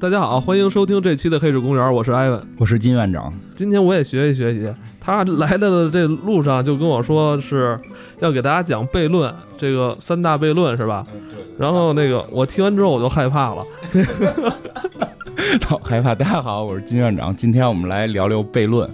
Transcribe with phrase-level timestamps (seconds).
[0.00, 3.30] 大家好，欢迎收听这期的《黑水公园》，我是艾文，我是金院长。
[3.54, 7.78] 今天我也学习学习，他来的这路上就跟我说是
[8.18, 11.06] 要给大家讲悖论，这个三大悖论是吧？
[11.58, 13.62] 然后那个我听完之后我就害怕了，
[15.68, 16.14] 好害怕。
[16.14, 18.88] 大家好，我是金院长，今天我们来聊聊悖论。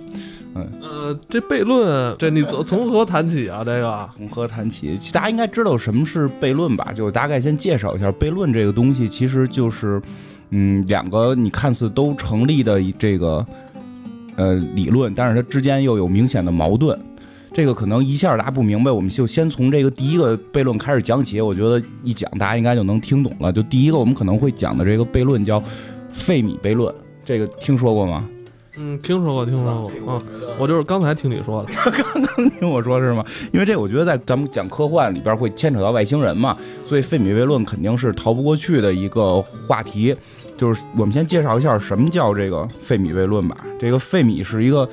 [0.57, 3.63] 嗯，呃，这悖论，这你从从何谈起啊？
[3.65, 4.99] 这个从何谈起？
[5.13, 6.93] 大家应该知道什么是悖论吧？
[6.93, 10.03] 就大概先介绍一下悖论这个东西，其实就是。
[10.51, 13.45] 嗯，两个你看似都成立的这个
[14.37, 16.99] 呃理论，但是它之间又有明显的矛盾。
[17.53, 21.41] 这个可能一下大家不明白，我们就先从这个第一个悖论开始讲起。
[21.41, 23.51] 我觉得一讲大家应该就能听懂了。
[23.53, 25.63] 就第一个我们可能会讲的这个悖论叫
[26.13, 26.95] 费米悖论，
[27.25, 28.29] 这个听说过吗？
[28.77, 30.23] 嗯，听说过，听说过。
[30.31, 33.25] 嗯，我就是刚才听你说的， 刚刚听我说是吗？
[33.53, 40.15] 因为这我觉得在咱们讲科幻里边会牵扯到外星人嘛，所以费米悖论肯定是逃不过去的一个话题。
[40.59, 43.57] 就是我们先介绍一下什么叫这个费米悖论吧。
[43.79, 44.89] 这个费米是一个，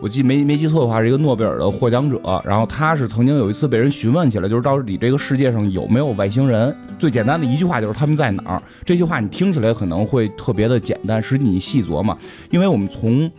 [0.00, 2.20] 我记没没记错的话是一个诺贝尔的获奖者。
[2.44, 6.74] 然后他是曾经有一次被人询问起来，就是到底这个世界上有没有外星人？
[6.98, 8.62] 最简单的一句话就是他们在哪儿。
[8.84, 12.16] 这句话你听起来可能会特别的简单，实际你细琢磨，
[12.50, 13.30] 因为我们从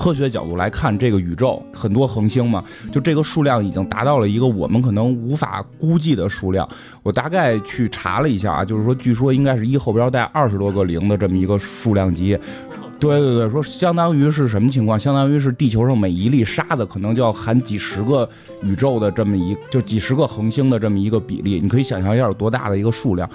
[0.00, 6.66] 科学角度来看，这个宇宙很多恒星嘛，就这个数量已经达到了一个我们可能无法估计的数量。
[7.02, 12.38] 我大概去查了一下啊，就是说，据说应该是一后边带二十多个零的这么一个数量级。
[12.98, 14.98] 对对对，说相当于是什么情况？
[14.98, 18.28] 相当于是地球上每一粒沙子可能就要含几十个
[18.62, 21.60] 宇宙的这么一，就几十个恒星的这么一个比例。
[21.60, 23.28] 你可以想象一下有多大的一个数量。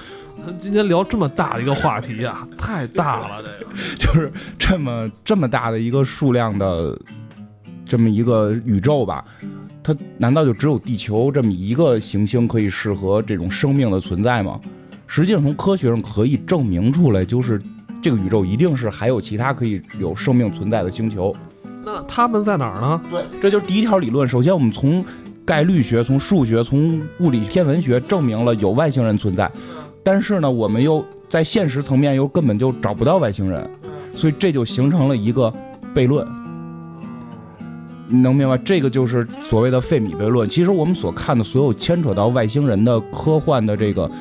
[0.60, 6.98] 今天聊这么大的一个话题啊，太大了， 这个 就是这么这么大的一个数量的
[7.86, 9.24] 这么一个宇宙吧？
[9.84, 14.60] 它难道就只有地球这么一个行星可以适合这种生命的存在吗？
[15.08, 17.62] 实际上，从科学上可以证明出来，就是
[18.02, 21.36] 这个宇宙一定是还有其他可以有生命存在的星球。
[21.84, 23.02] 那他们在哪儿呢？
[23.12, 24.28] 对，这就是第一条理论。
[24.28, 25.06] 首先，我们从
[25.46, 29.50] 概率学、从数学、从物理天文学证明了有外星人存在。
[30.06, 33.68] 但是呢，我们又在现实层面又根本就找不到外星人，
[34.14, 35.52] 所以这就形成了一个
[35.96, 36.24] 悖论。
[38.08, 38.56] 你能明白？
[38.60, 40.48] 这个就是所谓的费米悖论。
[40.48, 44.12] 其实我们所看的所有牵扯到外星人的科幻的这个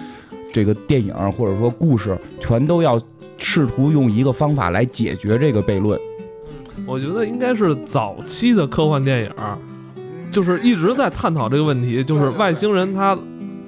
[0.55, 2.99] 这个电影或者说故事，全都要
[3.37, 6.01] 试图用一个方法来解决这个悖论。
[6.87, 9.31] 我觉得应该是早期的科幻电影，
[10.31, 13.15] 就是一直在探讨这个问题，就是外星人他。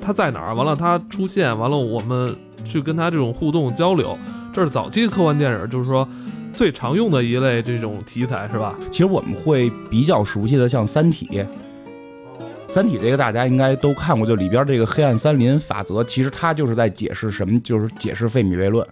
[0.07, 0.55] 他在哪儿？
[0.55, 2.33] 完了，他出现，完了，我们
[2.65, 4.17] 去跟他这种互动交流，
[4.53, 6.09] 这是早期科幻电影，就是说
[6.53, 8.77] 最常用的一类这种题材，是吧？
[8.93, 11.27] 其实我们会比较熟悉的，像《三体》，
[12.69, 18.87] 《三体》这个大家应该都看过，就里边这个黑暗森林法则，其实它就是在解释什么，就是解释费米悖论。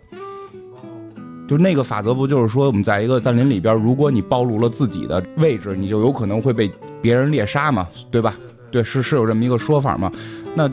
[1.46, 6.68] 就那个法则不就是说，我们在一个森林里边，如果你暴露了自己的位置，你就有可能会被
[7.00, 8.34] 别人猎杀嘛，对吧？
[8.72, 10.10] 对，是是有这么一个说法嘛？
[10.56, 10.68] 那。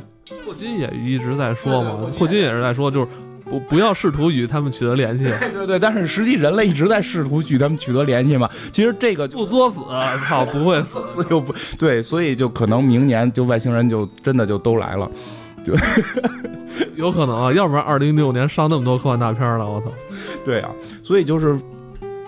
[0.45, 3.07] 霍金也一直在说嘛，霍金也是在说，就是
[3.45, 5.25] 不不要试图与他们取得联系。
[5.39, 8.49] 对对对，但是实际人类一直在试图与他们取得联系嘛。
[8.71, 9.79] 其实这个不作死，
[10.27, 10.97] 操，不会死，
[11.29, 15.09] 又不对，所以就可能明年就外星人就真的就都来了，
[15.63, 15.73] 就
[16.95, 19.87] 有可能啊，要不然二零一六年上那么多科幻大片了，我操。
[20.45, 20.69] 对啊，
[21.03, 21.57] 所以就是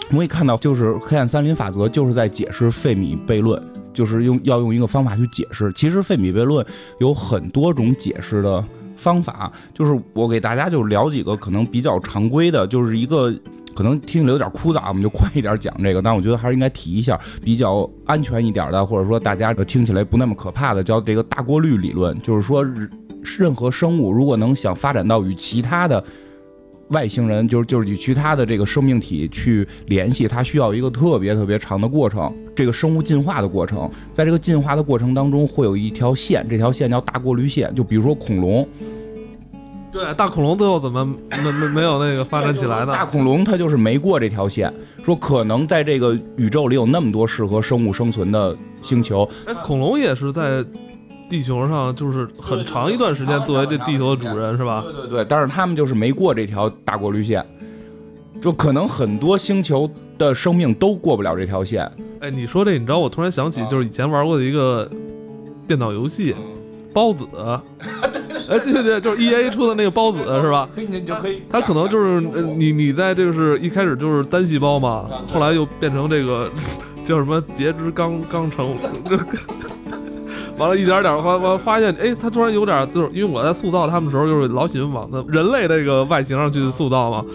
[0.09, 3.61] 我们看到，就是黑暗森林法则就是在解释费米悖论。
[3.93, 6.65] 就是用要用一个方法去解释，其实费米悖论
[6.99, 8.63] 有很多种解释的
[8.95, 13.33] 方法，就是我给大家就聊几个可能比较常规的，就是一个
[13.75, 22.65] 可能听起来有点枯燥，我们就快一点讲这个，但我觉得还是应该提一下，比较安全一点的，或者说大家听起来不那么可怕的，叫这个大过滤理论，就是说
[23.37, 26.03] 任何生物如果能想发展到与其他的。
[26.89, 37.73] 外星人就是就是与其他的这个生命体去联系，它需要一个特别特别长的过程，这个生物进化的过程，在这个进化的过程当中会有一条线，这条线叫大过滤线。
[37.73, 38.67] 就比如说恐龙，
[39.91, 42.93] 对，大恐龙最后怎么没没没有那个发展起来呢？
[42.93, 44.71] 大恐龙它就是没过这条线，
[45.03, 50.63] 说可能在这个宇宙里有那么多适合生物生存的星球，哎，恐龙也是在。
[51.33, 54.83] 地球上就是很长一段时间作为这地球的主人是吧？
[54.85, 57.43] 对对对，但是他们就是没过这条大过滤线，
[58.39, 61.91] 就可能很多星球的生命都过不了这条线。
[62.19, 64.87] 哎，你说这，你知道我突然想起，就是以前玩过的一个
[65.67, 66.35] 电脑游戏，
[66.93, 67.25] 包子。
[68.47, 70.69] 哎，对对对，就是 E A 出的那个孢子是吧？
[70.75, 71.41] 可以，你就可以。
[71.49, 76.47] 它可能就是你你在这个是一开始就是单细胞嘛，后来又变成这个
[77.09, 78.75] 叫什么截肢刚刚成。
[80.57, 87.25] 完了，一点点发发发现，哎，他突然有点，就是因为我在塑造他们的时候，就是老喜欢往那人类这个外形上去塑造嘛。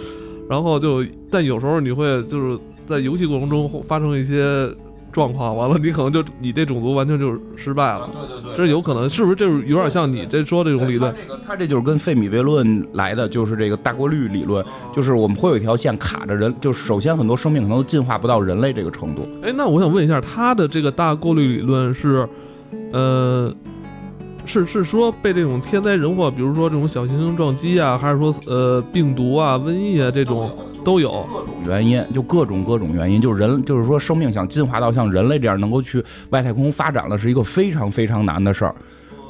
[0.49, 4.69] 然后就但有时候你会就是在游戏过程中发生一些
[5.13, 9.37] 状况，完了你可能就你这种族完全就是失败了，对对这是有可能，是不是？
[9.37, 11.19] 就是有点像你这说这种理论他。
[11.21, 19.29] 这个他这就是跟费米悖论来的，就是这个大过滤理论，就是我们会有一条线卡着人，就是首先很多生命可能都进化不到人类这个程度。
[19.43, 22.27] 哎，那我想问一下，他的这个大过滤理论是，
[22.93, 23.55] 呃，
[24.45, 30.51] 是是说被这种天灾人祸，比如说这种小行星撞击啊，还是说呃病毒啊、瘟疫啊这种
[30.85, 31.27] 都有？
[31.33, 38.75] 各种原因，就各种各种原因，就是人，就是说生命想进化到像人类这样能够去外太空发展了，是一个非常非常难的事儿。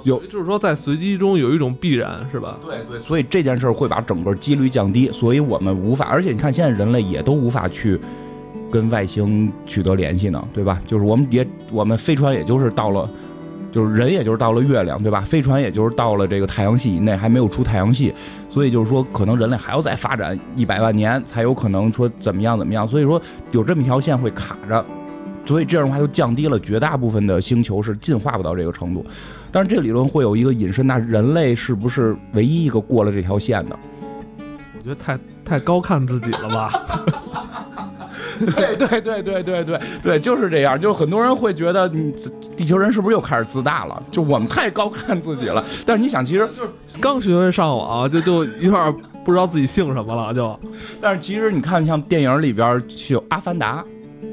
[0.04, 2.56] 有就是说在随机中有一种必然，是吧？
[2.64, 7.98] 对对，所以这件事儿会把整个几率降低，所以我们无法，而且你看现在人类也都无法去
[8.70, 10.80] 跟外星取得联系呢，对吧？
[10.86, 13.10] 就是我们也我们飞船也就是到了，
[13.78, 15.20] 就是人也就是到了月亮，对吧？
[15.20, 18.12] 飞船也就是到了这个太阳系以内，还没有出太阳系，
[18.50, 23.22] 所以就是说可能人类还要再发展一百万年才有可能说怎么样怎么样，所以说
[23.52, 24.84] 有这么一条线会卡着。
[25.46, 29.06] 所以这样的话就降低了绝大部分的星球是进化不到这个程度，
[29.52, 33.78] 但是这个理论会有一个引申，那人类是不是唯一一个过了这条线的？
[34.76, 36.72] 我觉得太太高看自己了吧？
[38.38, 40.80] 对对对对对对对，就是这样。
[40.80, 42.14] 就是很多人会觉得，你
[42.56, 44.02] 地球人是不是又开始自大了？
[44.10, 45.64] 就我们太高看自己了。
[45.84, 48.94] 但是你想，其实就是刚学会上网，就就有点
[49.24, 50.58] 不知道自己姓什么了，就
[51.00, 53.84] 但是其实你看，像电影里边就有《阿凡达》，《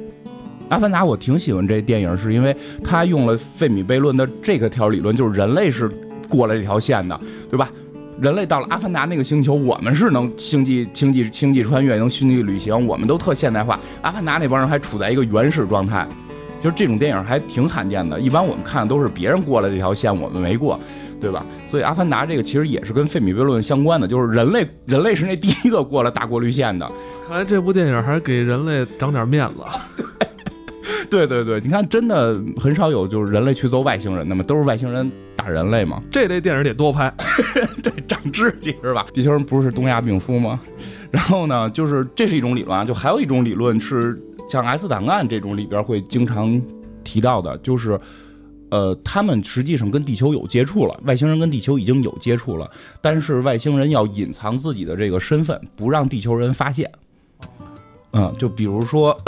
[0.70, 5.90] 阿凡达》我挺喜欢这电影，是因为它用了费米悖论的这个条理论，就是人类是
[6.30, 7.20] 过了这条线的，
[7.50, 7.70] 对吧？
[8.20, 13.78] 人类到了阿凡达那个星球，我们是能星际星际星际穿越，能星际旅行，我们都特现代化。
[14.02, 16.08] 阿凡达那帮人还处在一个原始状态，
[16.62, 18.18] 就是这种电影还挺罕见的。
[18.20, 20.80] 一般我们看的都是别人过了这条线，我们没过，
[21.20, 21.46] 对吧？
[21.70, 26.90] 所以阿凡达这个其实也是跟费米悖论相关的，就是人类人类是那第一个过了大过滤线的。
[27.28, 30.26] 看来这部电影还是给人类长点面子。
[31.10, 36.02] 对对对，你看，真的很少有就是人类去揍外星人的嘛，都是外星人打人类嘛。
[36.12, 37.14] 这类电影得多拍。
[37.84, 39.06] 对，长知识是吧？
[39.14, 40.60] 地球人不是东亚病夫吗？
[41.12, 46.62] 然后呢，就是这是一种理论啊，就还有一种理论是像 S 档案这种里边会经常
[47.04, 48.00] 提到的，就是
[48.72, 52.70] 呃，他们实际上跟地球有接触了，外星人跟地球已经有接触了，
[53.02, 56.92] 但是外星人要隐藏自己的这个身份，不让地球人发现。
[58.12, 59.18] 嗯，就比如说。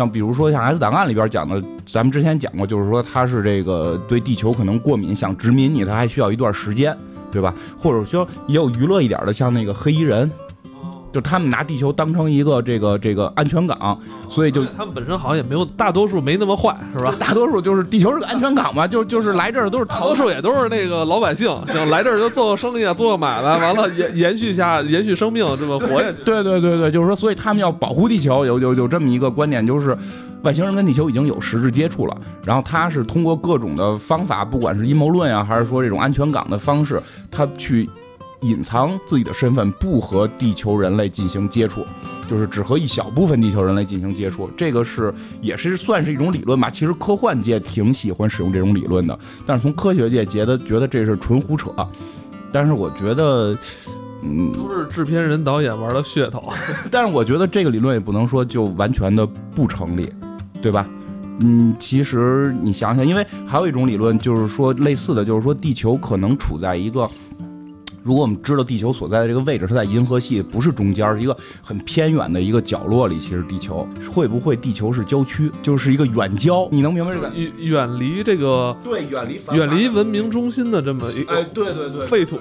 [0.00, 6.96] 像比如说像 S 档案里边讲的，咱们之前讲过，就是说他是这个对地球可能过敏，想殖民你，他还需要一段时间，
[7.30, 7.54] 对吧？
[7.78, 10.30] 或者说也有娱乐一点的，像那个黑衣人，
[11.12, 13.98] 就他们拿地球当成一个这个这个安全港，
[14.28, 17.14] 所以就他们本身好像也没有，大多数没那么坏，是吧？
[17.18, 26.18] 大多数就是地球是个安全港嘛，就就是来这儿都是大多数也都是那个老百姓，想来这儿就做个生意啊，做个买卖，完了延延续下延续生命，这么活下去。
[26.24, 29.96] 对对对对，就是说，所以他们要保护地球，有有有这么一个观点，就是
[30.42, 37.88] 外星人跟地球已经有实质接触了，然后他是通过各种的方法，不管是阴谋论啊，还是说这种安全港的方式，他去
[38.40, 41.86] 隐藏自己的身份，不和地球人类进行接触，
[42.28, 44.50] 就是只和一小部分地球人类进行接触。
[44.56, 46.70] 这个是也是算是一种理论吧。
[46.70, 51.70] 其实科幻界挺喜欢使用这种理论的，但是从科学界觉得觉得这是纯胡扯。
[52.52, 53.56] 但是我觉得。
[54.22, 56.52] 嗯，都是制片人、导演玩的噱头。
[56.90, 60.12] 但是我觉得这个理论也不能说就完全的不成立，
[60.60, 60.86] 对吧？
[61.40, 67.08] 嗯，其实你想想，因为还有一种理论就是说类似的，就是说地球可能处在一个。
[68.02, 73.18] 如果我们知道地球所在的这个位置，是在银河系不是中间，是一个很偏远的一个角落里。
[73.20, 76.68] 其实地球会不会地球是郊区，就是一个远郊？
[76.72, 77.30] 你能明白这个？
[77.34, 82.38] 远 远离这个对，远离远离文明中心的这么一哎，对对对，废土。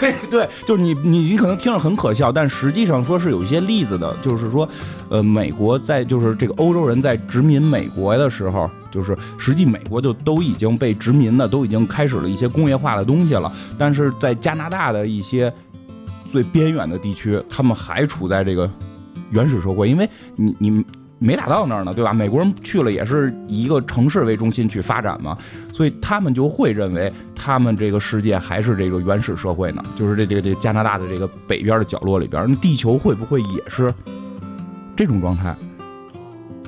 [0.00, 4.68] 对 对，就是你你你可能听着很可笑，但实际上说是有一些例子的，就是说，
[5.08, 8.70] 呃，美国在就是这个欧洲人在殖民美国的时候。
[8.90, 13.52] 就是实际美国就都已经被殖民了，都已经开始了一些工业化的东西了。
[13.76, 15.52] 但是在加拿大的一些
[16.32, 18.70] 最边远的地区，他们还处在这个
[19.30, 20.84] 原始社会，因为你你
[21.18, 22.12] 没打到那儿呢，对吧？
[22.12, 25.36] 美国人去了也是以一个城市为中心去发展嘛，
[25.74, 33.92] 所以他们就会认为他们这个世界还是这个原始社会呢，就是这这这加拿大的这个北边的角落里边，那地球会不会也是
[34.94, 35.56] 这种状态？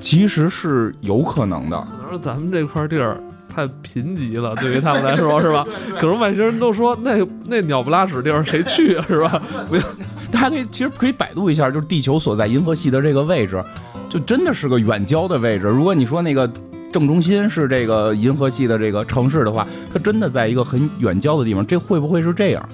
[0.01, 3.21] 其实是有可能的，可能是咱们这块地儿
[3.53, 5.65] 太贫瘠了，对于他们来说是吧？
[5.99, 9.41] 可能外星人都说那那鸟不拉屎地儿谁去啊，是吧？
[9.69, 9.83] 不要，
[10.31, 13.63] 大家可以其实可以百度一下，就是地球所在银河系的这个位置，
[14.09, 15.67] 就真的是个远郊的位置。
[15.67, 16.49] 如果你说那个
[16.91, 22.69] 正中心是这个银河系的这个城市的话，它真的在一个很远郊的地方，这会不会是这样？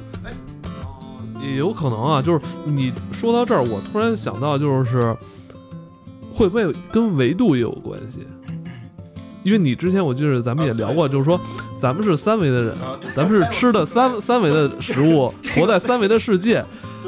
[1.42, 5.16] 也也有可能啊，就是你说到这儿，我突然想到，就是
[6.38, 8.28] 会不会跟维度也有关系？
[9.44, 11.40] 因为你之前我记得咱们也聊过，就是说
[11.82, 12.76] 咱们是三维的人，
[13.16, 16.64] 咱们是吃的三三维的食物， 活在三维的世界，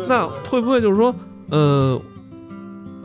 [0.07, 1.13] 那会不会就是说，
[1.49, 2.01] 呃，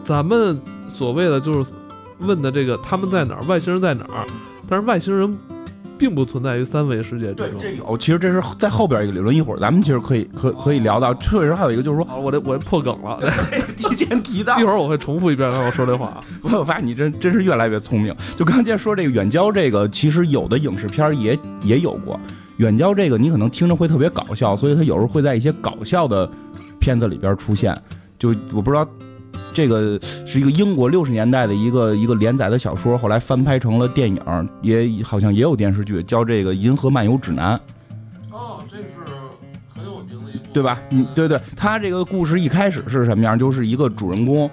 [0.04, 1.72] 咱们所谓的就是
[2.20, 4.24] 问的这个他们在哪儿，外星人在哪儿？
[4.68, 5.36] 但是外星人。
[6.04, 7.58] 并不存在于三维世界之中。
[7.58, 11.14] 这有，其实这是在后边一个理论，一会儿咱们其实可以可可以聊到。
[11.14, 13.18] 确实还有一个就是说，我这我破梗了，
[13.74, 14.54] 提前提到。
[14.60, 16.22] 一会儿我会重复一遍我说这话。
[16.44, 18.14] 我发现你真真是越来越聪明。
[18.36, 22.20] 就刚才说这个远郊这个，其实有的影视片也也有过
[22.58, 26.30] 远郊这个，你可能听着会特别搞笑，所以它有时候会在一些搞笑的
[26.78, 27.74] 片子里边出现。
[28.18, 28.86] 就我不知道。
[29.54, 37.56] 这个是一个英国六十年代的一个一个连载的小说，后来翻拍成了电影，也好像也有电视剧，叫这个《银河漫游指南》。
[38.30, 38.84] 哦，这是
[39.74, 40.82] 很有名的一部，对吧？
[40.90, 43.38] 你对对，他这个故事一开始是什么样？
[43.38, 44.50] 就是一个主人公。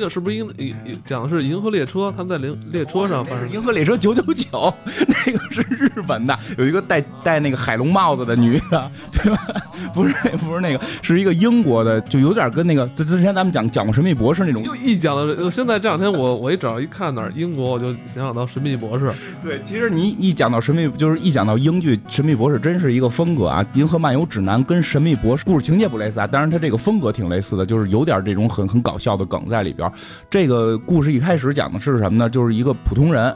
[0.00, 2.10] 这个是不是银银讲的是银河列车？
[2.16, 4.72] 他们在列列车上，反正银河列车九九九，
[5.06, 9.46] 那个是日本的，有一个戴戴那个海龙帽子的女的，对吧？
[9.92, 14.62] 不是不是那个，是一个英国的，就有点跟那个之之前咱们讲讲过神秘博士那种。
[14.62, 19.12] 就一讲到，现在这两天我我一找一看哪儿英国，我就想想到神秘博士。
[19.44, 23.62] 对，其实你一讲到神秘，就是一讲到英剧《神秘博士》，真是一个风格啊！
[23.78, 29.89] 《银河漫游指南》跟《神秘博士》故事情节不类似啊，当然它这个风格挺类似的，就是有点这种很很搞笑的梗在里边。
[30.30, 32.28] 这个故事一开始讲的是什么呢？
[32.28, 33.34] 就是一个普通人，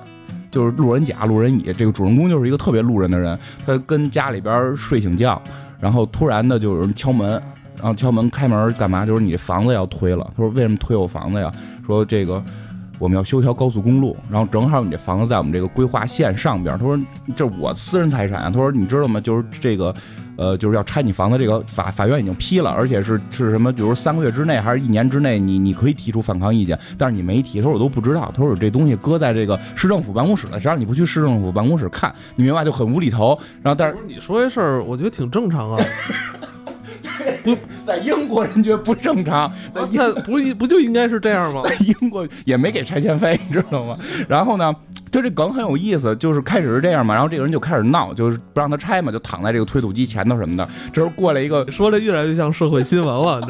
[0.50, 1.72] 就是路人甲、路人乙。
[1.72, 5.40] 这个主人公就是一个特别路人的人，他跟家里边睡醒觉，
[5.80, 7.28] 然后突然的就有人敲门，
[7.78, 9.04] 然后敲门开门干嘛？
[9.04, 10.24] 就是你房子要推了。
[10.36, 11.50] 他说：“为什么推我房子呀？”
[11.86, 12.42] 说：“这个
[12.98, 16.98] 我们要修条高速公路，然后正好你这房子在我们这个规划线上边。”他说
[17.36, 19.20] ：“这我私人财产。”他说：“你知道吗？
[19.20, 19.94] 就是这个。”
[20.36, 23.72] 呃，就是要拆你房子，这个法法院已经批了，而且是是什么？
[23.72, 33.38] 比如三个月之内还是一年之内，你你可以提出反抗意见，但是你没提，他说我都不知道，他说这东西搁在这个市政府办公室了，只要你不去市政府办公室看，你明白就很无厘头。
[33.62, 35.84] 然后但是 你说这事儿，我觉得挺正常啊。
[37.42, 41.62] 不 在英国人觉得不正常，在不不就应该是这样吗？
[41.64, 43.98] 在英国也没给拆迁费，你知道吗？
[44.28, 44.74] 然后呢？
[45.14, 50.68] 就这梗很有意思，就是开始是这样嘛，然后这个人就开始闹，就是不让他拆嘛，就躺在这个推土机前头什么的。
[50.92, 53.40] 这时候过来一个，说的越来越像社会新闻了，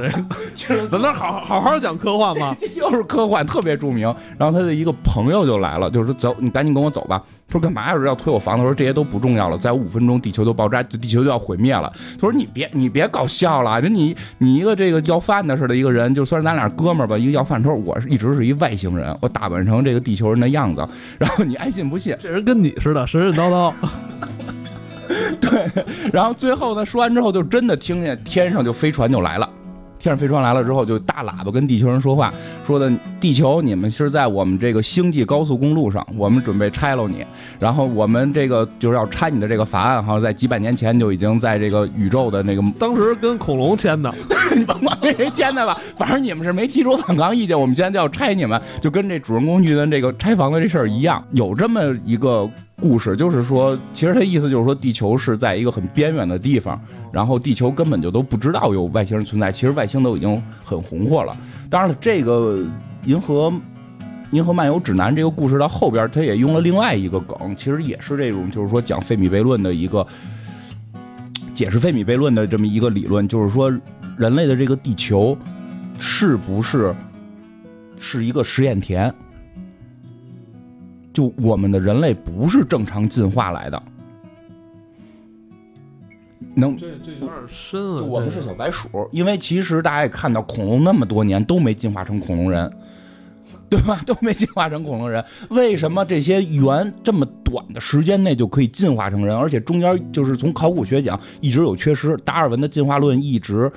[0.55, 2.55] 这 咱那好好好讲科幻吗？
[2.77, 4.15] 就是科幻，特别著名。
[4.37, 7.23] 然后他的一个朋友就来了，就是说走，你赶紧跟我走吧。
[7.47, 8.63] 他说干嘛要是要推我房子？
[8.63, 11.93] 说这些都不重要了，再有五分钟地球就爆炸，地球就要毁灭了。
[12.15, 17.63] 他说你别你别搞笑了，就你你一个这个要饭的似的一个人，就算是咱俩哥们儿吧，一个要饭。
[17.63, 20.87] 他说我是一直是一外星人，我打扮成这个地球人的样子，
[21.19, 22.17] 然后你爱信不信？
[22.19, 23.73] 这人跟你似的，神神叨叨。
[25.39, 25.71] 对，
[26.13, 29.49] 然后最后呢，说完之后就真的听见天上就飞船就来了。
[30.05, 32.31] 天上飞船来了之后，就大喇叭跟地球人说话，
[32.67, 37.25] 说的地球，你们是在我们这个星际高速公路上，我们准备拆了你，
[37.59, 44.15] 然后我们这个就是要拆你的这个法案，好像在几百年前就已经在这个宇宙的那个，当时跟恐龙签的，
[44.55, 52.47] 你甭管跟谁签的吧，反正你们是没提出反抗意见，我们现在就要拆你们，就跟这主人公遇的这个拆房子这事儿一样，有这么一个。
[52.81, 56.81] 故事就是说，其实他意思就是说，地球是在一个很边远的地方，
[57.13, 59.53] 然后地球根本就都不知道有外星人存在。
[59.53, 61.37] 其实外星都已经很红火了。
[61.71, 62.59] 当然了，这个
[63.07, 63.53] 《银河
[64.33, 70.07] 银河漫游指南》这个故事到后边，他也用了另外一个梗，其实也是这种，就是说讲费米悖论的一个
[71.55, 73.71] 解释费米悖论的这么一个理论，就是说
[74.19, 75.39] 人类的这个地球
[76.01, 76.93] 是不是
[78.01, 79.15] 是一个实验田？
[81.15, 83.83] 就我们的人类不是正常进化来的，
[86.55, 88.03] 能这这有点深啊！
[88.03, 92.71] 我们是小白鼠，因为其实大家也看到，恐龙那么多年都没进化成恐龙人，
[93.69, 94.01] 对吧？
[94.07, 99.37] 都没进化成恐龙人，为什么这些猿这么短的时间内就可以进化成人？
[99.37, 103.71] 而且中间就是从考古学讲一直有缺失，达尔文的进化论一直。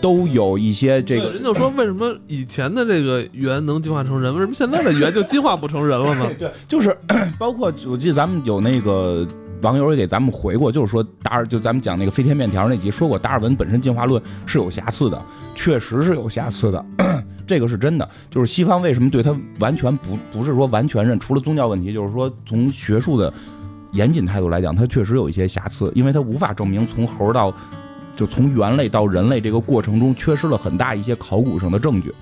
[0.00, 6.30] 都有一些这个，人就说为什么以前的这个猿能进化成人，为什么现在的猿就进化不成人了呢？
[6.38, 6.94] 对，就是
[7.38, 9.26] 包括我记得咱们有那个
[9.62, 15.20] 网友也给咱们回过，就是说达尔就咱们讲那个飞天面条那集说过，达尔文本身进化论是有瑕疵的，
[15.54, 16.84] 确实是有瑕疵的，
[17.46, 18.06] 这个是真的。
[18.28, 23.32] 就是西方为什么对他完全不不是说完全认，除了宗教问题，就是说从学术的
[23.92, 27.54] 严谨态度来讲，它确实有一些瑕疵，因为它无法证明从猴到。
[28.16, 32.12] 就从猿类到人类这个过程中，缺失了很大一些考古上的证据，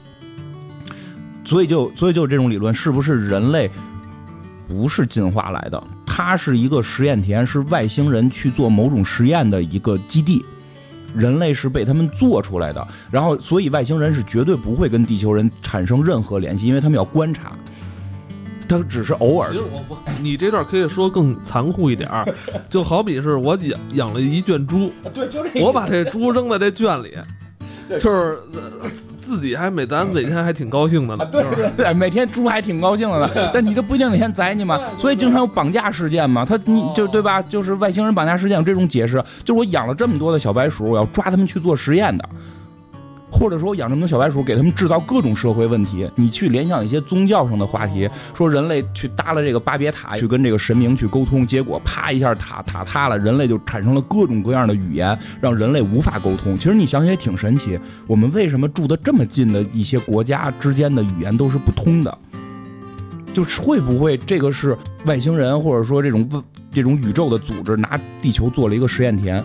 [1.44, 3.70] 所以就所以就这种理论，是不是人类
[4.68, 5.82] 不是进化来的？
[6.06, 10.44] 它是一个实验田，是外星人去做某种实验的一个基地。
[11.14, 17.52] 人类是被他们做出来的，然后所以外星人是绝对不会跟地球人产生任何联系，因为他们要观察，
[18.72, 19.50] 他只是偶尔
[20.20, 22.26] 你这段可以说更残酷一点儿，
[22.70, 27.12] 就好比是我养养了一圈猪，对，就这我把这猪扔在这圈里，
[28.00, 28.88] 就是呃
[29.20, 37.40] 自己还每咱每天还挺高兴的呢是对对，每天猪还挺高兴的呢， 但你都不一定哪天宰你嘛，所以经常有绑架事件嘛，他你就对吧？
[37.42, 42.28] 就是外星人绑架事件有这种解释，就是我养了这么多的小白鼠，我要抓他们去做实验的。
[43.32, 46.08] 或者说，养这么多小白鼠，给他们制造各种社会问题。
[46.16, 56.54] 你去联想一些宗教上的话题，说人类去搭了这个巴别塔，去跟这个神明去沟通，结果啪一下塔塔塌了，人类就产生了各种各样的语言，让人类无法沟通。
[56.56, 62.18] 其实你想想也挺神奇，我们为什么住得这么近的一些国家之间的语言都是不通的？
[63.32, 69.42] 就是会不会这个是外星人，或者说这种这种宇宙的组织拿地球做了一个实验田，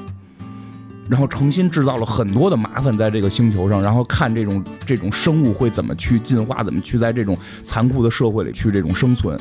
[1.10, 9.38] 然后重新制造了很多的麻烦在这个星球上，然后看这种这种生物会怎么去进化，怎么去在这种残酷的社会里去这种生存。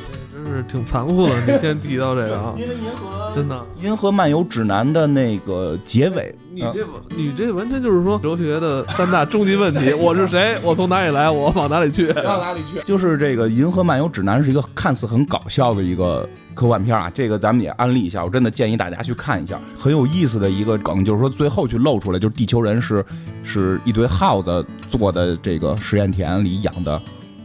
[0.47, 1.41] 真是挺残酷的。
[1.41, 6.85] 你先提到这个啊， 因为银河真的，银河漫游指南的那个结尾，你这
[7.15, 10.57] 你这完全就是说哲学的三大终极问题：我是谁？
[10.63, 11.29] 我从哪里来？
[11.29, 12.11] 我往哪里去？
[12.23, 12.79] 到哪里去？
[12.85, 23.05] 就是这个《银河漫游指南》是一个看似很搞笑的一个科幻片啊，这个咱们也安利一下，我真的建议大家去看一下，很有意思的一个梗，就是说最后去露出来，就是地球人是
[23.43, 26.99] 是一堆耗子做的这个实验田里养的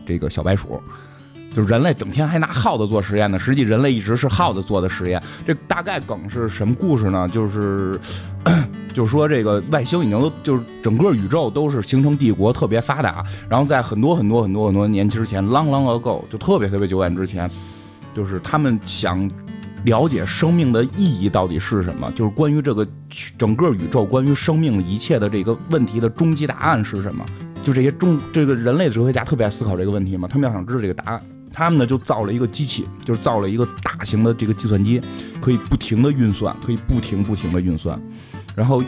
[0.07, 0.81] 这个小白鼠。
[1.55, 5.23] 就是人类整天还拿耗子做实验呢，实际人类一直是耗子做的实验。
[5.47, 7.29] 这大概梗是什么故事呢？
[7.29, 7.95] 就是，
[8.95, 17.51] 就是说这个外星已经都就是整个宇宙都是形成帝国特别发达，然后在很多很多很多很多年之前，long long ago，就特别特别久远之前，
[18.17, 19.31] 就是他们想
[19.85, 22.87] 了解生命的意义到底是什么，就是关于这个
[23.37, 27.25] 整个宇宙关于生命一切的这个问题的终极答案是什么。
[27.63, 31.23] 就这些中这个人类哲学家特别爱思考这个问题嘛，他们要想知道这个答案，
[31.53, 35.01] 他们呢就造了一个机器，就是造了一个大型的这个计算机，
[35.41, 38.01] 可以不停的运算，可以不停不停的运算，
[38.57, 38.83] 然后。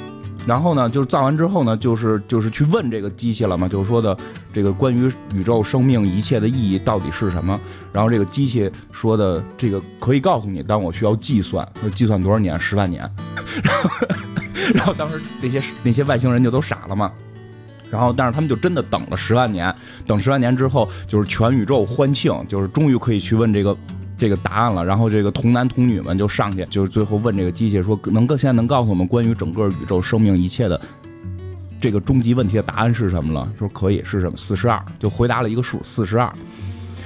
[0.47, 4.15] 然后呢，就是造完之后呢，就是就是去问这个机器了嘛，就是说的
[4.53, 7.59] 这个关于宇宙生命一切的意义到底是什么。
[7.95, 12.61] 然后这个机器说的这个可以告诉你，但我需要计算，计算多少年？
[12.61, 13.11] 十万年。
[13.65, 13.91] 然后，
[14.75, 17.11] 然后当时那些那些外星人就都傻了嘛。
[17.91, 19.73] 然后，但是他们就真的等了十万年，
[20.05, 23.77] 等十万年之后，就是全宇宙欢庆，就是终于可以去问这个
[24.19, 24.85] 这个答案了。
[24.85, 30.81] 然后这个童男童女们就上去，就是最后问这个机器说，能够现在能告诉我们关于整个宇宙生命一切的
[31.81, 33.49] 这个终极问题的答案是什么了？
[33.57, 34.37] 说可以是什么？
[34.37, 36.33] 四十二，就回答了一个数，四十二。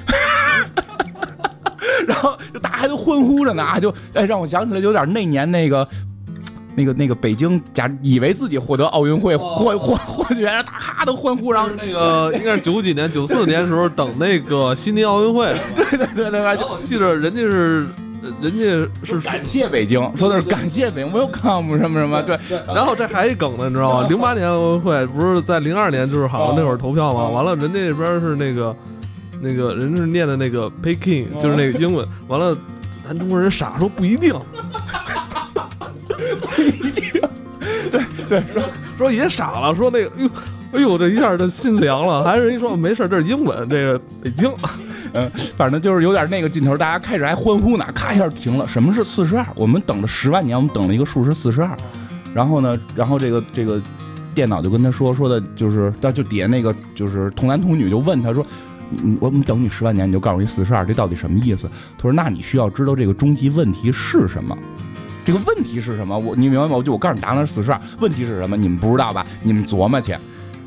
[2.07, 5.87] 然后就大家都欢呼着呢，啊，就哎让我想起来有点那年那个。
[6.79, 17.85] 那个那个北京假以为自己获得奥运会获获获决，大哈都欢呼，然后那个应该是九几年、九四年的时候，等那个悉尼奥运会， 对对对对，就我记得人家是，
[18.23, 22.39] 呃人家是感谢北京，说的是感谢北京，welcome 什么什么，对。
[22.73, 24.07] 然后这还一梗呢，你知道吗？
[24.09, 28.77] 零八年奥运会不是在零二年，就是好像那会儿投票嘛，完了人家那边是那个
[29.41, 32.57] 那个人是念的那个 Peking，就是那个英文，完了
[33.05, 34.33] 咱中国人傻说不一定。
[37.91, 38.63] 对对，说
[38.99, 40.31] 说也傻了，说那个，哎呦，
[40.73, 42.25] 哎呦，这一下这心凉了。
[42.25, 44.53] 还是人说没事，这是英文，这个北京，
[45.13, 48.67] 嗯，反正就是有点那个劲头，大家开始还欢呼呢，咔一下停了。
[48.69, 49.47] 什么是四十二？
[49.55, 51.77] 我们等了十万年，我们等了一个数是四十二。
[52.35, 53.81] 然后呢，然后这个这个
[54.35, 58.45] 电脑就跟他说，说的就是，他就底下那个就是童男童女就问他说。
[59.21, 61.69] 我们等你十万年，你就告诉你四十二，这到底什么意思？
[61.99, 64.57] 他说：“那你需要知道这个终极问题是什么。
[65.29, 66.19] 这个问题是什么？
[66.19, 66.75] 我你明白吗？
[66.75, 68.57] 我就我告诉你答案是四十二，问题是什么？
[68.57, 69.27] 你们不知道吧？
[69.43, 70.17] 你们琢磨去。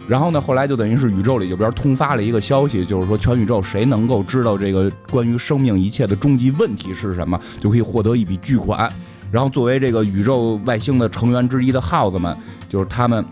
[0.08, 8.88] 然后呢，后来就等于是宇宙里这边通发了一个消息，就是说全宇宙谁能够知道这个关于生命一切的终极问题是什么，就可以获得一笔巨款。
[9.32, 12.38] 然后作为这个宇宙外星的成员之一的耗子们，
[12.70, 13.26] 就是他们。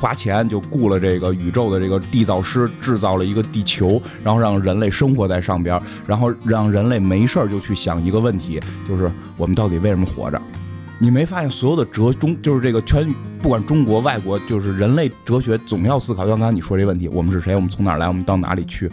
[0.00, 8.58] 花钱就雇了这个宇宙的这个缔造师，制造了一个地球，然后让人类生活在上边，然后让人类没事儿就去想一个问题，
[8.88, 10.40] 就是我们到底为什么活着？
[10.98, 13.06] 你没发现所有的哲中，就是这个全
[13.42, 17.54] 不管中国外国，就是人类哲学总要思考，像刚才你说这问题，我们是谁？
[17.54, 18.08] 我们从哪儿来？
[18.08, 18.90] 我们到哪里去？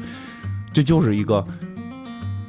[0.73, 1.43] 这就是一个，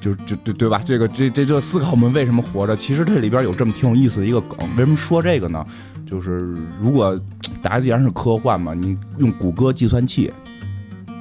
[0.00, 0.82] 就就对对吧？
[0.84, 2.76] 这个这这就思考我们为什么活着。
[2.76, 5.64] 其实这里边有这么挺有意思的一个梗，为什么说这个呢？
[6.06, 7.20] 就是如果
[7.60, 10.32] 大家既然是科幻嘛，你用谷歌计算器，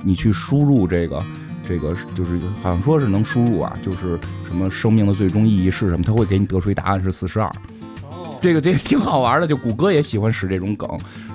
[0.03, 1.21] 你去输入这个
[1.67, 7.47] 这个，就是好像说是能输入啊，就是什么生命的最终意义是什么，它会给你得出一答案是四十二。
[8.09, 10.87] 哦，这个这个挺好玩的，就谷歌也喜欢使这种梗，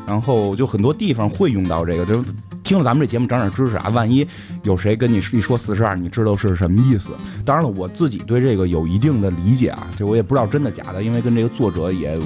[0.06, 2.24] 然后就很多地方会用到这个，就
[2.72, 3.90] 听了咱们这节目长点知识啊。
[3.90, 4.26] 万一
[4.62, 7.10] 有谁跟你一说四十二，你知道是什么意思？
[7.44, 12.18] 当然了，我自己对这个有一定的理解啊，这我也不知道真的假的，因为跟这个作者也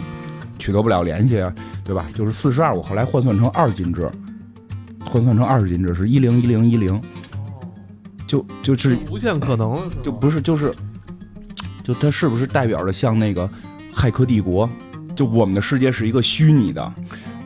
[0.57, 1.43] 取得不了联系，
[1.85, 2.07] 对吧？
[2.15, 4.09] 就是四十二，我后来换算成二进制，
[5.05, 7.01] 换算成二十进制是一零一零一零，
[8.29, 10.73] 就就是无限可能，就不是就是，
[11.83, 13.51] 就它是不是代表着像那个？
[13.93, 14.71] 骇客帝国，
[15.17, 16.93] 就我们的世界是一个虚拟的，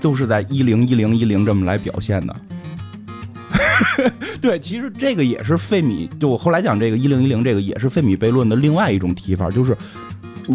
[0.01, 2.37] 都是在一零一零一零这么来表现的。
[4.41, 9.77] 对，其实这个也是费米，就我后来讲这个一零一零这个也是费米悖论的另外一种提法，就是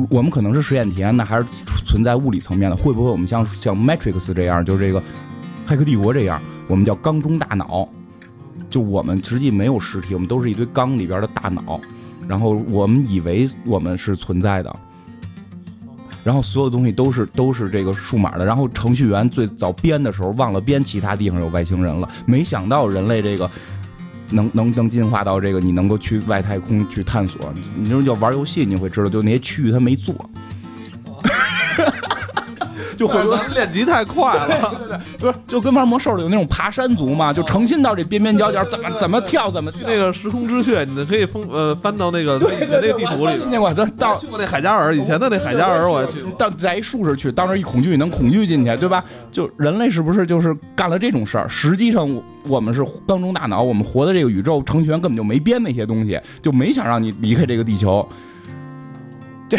[0.09, 1.45] 我们可能是实验体验，那还是
[1.85, 2.75] 存在物理层面的？
[2.75, 5.01] 会不会我们像像 Matrix 这样，就是这个
[5.67, 7.87] 骇客帝国这样，我们叫缸中大脑，
[8.69, 11.79] 就我们实际没有实体，我们都是一堆缸里边的大脑，
[12.27, 14.75] 然后我们以为我们是存在的。
[16.25, 23.47] 然后所有东西都是都是这个数码的，然后程序员最早编的时候忘了编其他地方有外星人了，没想到人类这个
[24.31, 30.15] 能能能进化到这个你能够去外太空去探索，你说要玩游戏你会知道，就那些区域他没做。
[32.97, 43.36] 就会说练级太快了，对对对，不是就跟玩魔兽的有那种爬山族嘛，就诚心到这边边角角怎么怎么跳怎么那个时空之穴，你可以封呃翻到那个以前那个地图里。
[43.45, 46.23] 进去过，到去过那海加尔，以前的那海加尔我也去。
[46.38, 49.03] 到在一树上去，到那一恐惧能恐惧进去，对吧？
[49.31, 51.47] 就人类是不是就是干了这种事儿？
[51.47, 52.10] 实际上
[52.47, 58.08] 我们是缸中大脑，我们活的这个宇宙程序员根本就没编那些东西，就没想让你离开这个地球。
[59.47, 59.58] 这。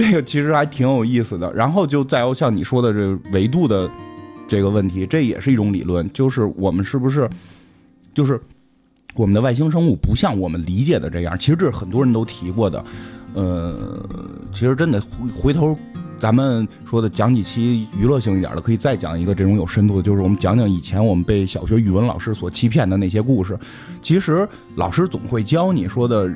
[0.00, 3.86] 这个其实还挺有意思的，然后就再有像你说的这维度的
[4.48, 7.28] 这个问题，这也是一种理论，就是我们是不是，
[8.14, 8.40] 就是
[9.14, 12.82] 我们的外星生物不像我们理解的这样，其实这是很多人都提过的，
[13.34, 14.08] 呃，
[14.54, 15.02] 其实真的
[15.38, 15.76] 回头
[16.18, 23.54] 咱们说的讲几期娱乐性一点的，可以再讲一个这种有深度的，就是我们讲讲以前我们被小学语文老师所欺骗的那些故事，
[24.00, 26.30] 其实老师总会教你说的。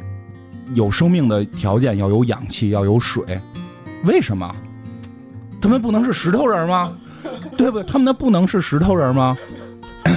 [0.74, 3.22] 有生命的条件要有氧气，要有水，
[4.04, 4.54] 为什么？
[5.60, 6.92] 他们不能是石头人吗？
[7.56, 7.84] 对不对？
[7.84, 9.36] 他们那不能是石头人吗？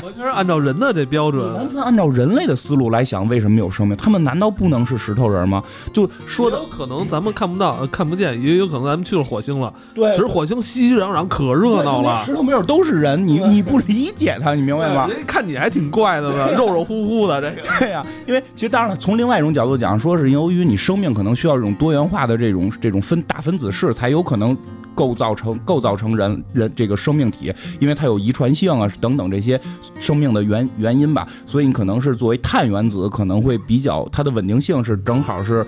[0.08, 3.98] 完全是按照人的这标准，完全按照人类的思路来想，为什么有生命？
[3.98, 5.62] 他们难道不能是石头人吗？
[5.91, 9.74] 就说的可能咱们看不到、看不见，也有可能咱们去了火星了。
[9.93, 12.24] 对，其实火星熙熙攘攘，可热闹了。
[12.26, 15.08] 石头没有都是人，你 你不理解他，你明白吗？
[15.08, 17.67] 人看你还挺怪的呢， 肉肉乎乎的这个。
[17.80, 24.56] 对呀，因为其实当然了，从另外一种角度讲，说是由于你生命可能需要这种多元化的这种这种分大分子式，才有可能。
[24.98, 29.62] 构造成构造成人人这个生命体，因为它有遗传性啊等等这些
[30.00, 35.64] 生命的原原因吧，所以你可能是作为碳原子可能会比较它的稳定性是正好是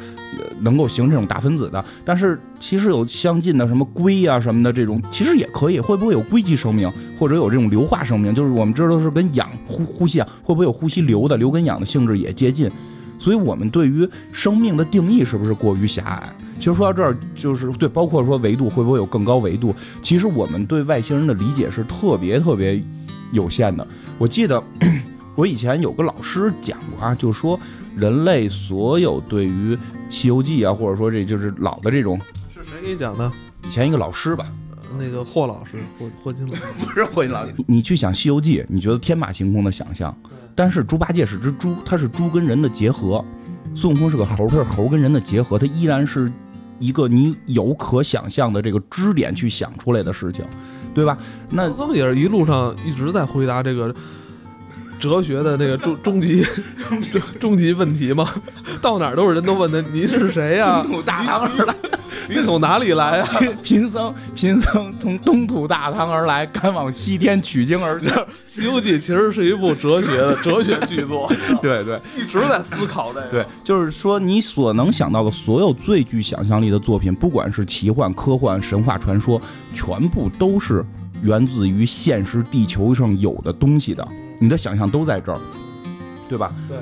[0.61, 1.85] 能够形成这种大分子的。
[2.03, 5.79] 但是其实有相近的什么硅啊什么的这种，其实也可以。
[5.79, 8.33] 会不会有硅基生命，或者有这种硫化生命？
[8.33, 11.37] 就是我们知道是跟氧呼呼吸啊，会不会有呼吸硫的？
[11.37, 12.69] 硫跟氧的性质也接近。
[13.19, 16.35] 所以，我们对于生命的定义是不是过于狭隘？
[16.57, 19.75] 其实说到这儿，就是对，包括说维度会不会有更高维度？
[20.01, 22.81] 其实我们对外星人的理解是特别特别
[23.31, 23.85] 有限的。
[24.17, 24.61] 我记得
[25.35, 27.59] 我以前有个老师讲过啊，就说
[27.95, 29.75] 人类所有对于
[30.09, 32.19] 《西游记》啊，或者说这就是老的这种，
[32.53, 33.31] 是谁给你讲的？
[33.67, 34.45] 以前一个老师吧，
[34.97, 37.53] 那个霍老师，霍霍金老师， 不是霍金老师。
[37.67, 40.13] 你去想《西游记》，你觉得天马行空的想象？
[40.59, 43.23] 但是猪八戒是只猪，它是猪跟人的结合；
[43.73, 46.29] 孙悟空是个猴，它是猴跟人的结合，它依然是
[46.79, 50.43] 一个你有可想象的这个支点去想出来的事情，
[50.93, 51.17] 对吧？
[51.49, 53.95] 那僧也是一路上一直在回答这个
[54.99, 58.29] 哲学的那个终终极终 终极问题吗，
[58.81, 61.73] 到哪儿都是人都问他：“您是谁呀土？”大唐而来。
[62.31, 63.27] 你从哪里来啊？
[63.63, 68.07] 贫僧，贫僧从东土大唐而来，赶往西天取经而去。
[68.45, 71.31] 《西游记》其实是一部哲学的 哲学巨作。
[71.59, 73.27] 对对，一直在思考这个。
[73.29, 79.41] 对，就是说你所能想到的所有最具想象力的作品，不管是奇幻、科幻、神话、传说，
[79.73, 80.85] 全部都是
[81.23, 84.07] 源自于现实地球上有的东西的。
[84.39, 85.39] 你的想象都在这儿，
[86.27, 86.53] 对吧？
[86.67, 86.77] 对。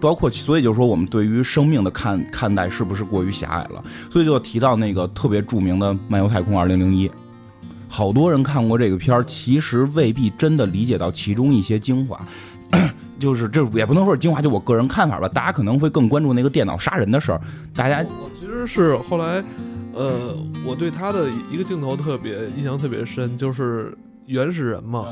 [0.00, 3.80] 包括，所以就是说，我们对于生命的看看待是不是过于狭隘了？
[4.10, 7.08] 所以就提到那个特别著名的《漫游太空二零零一》，
[7.88, 12.20] 好多人看过这个片儿，其实未必真的理解到其中一些精华。
[13.20, 15.28] 就是这也不能说是精华，就我个人看法吧。
[15.28, 17.40] 大家可能会更关注那个电脑杀人的事儿。
[17.72, 19.44] 大家，我其实是后来，
[19.92, 25.06] 呃，我对他的一个镜头特别印象特别深，就是原始人嘛。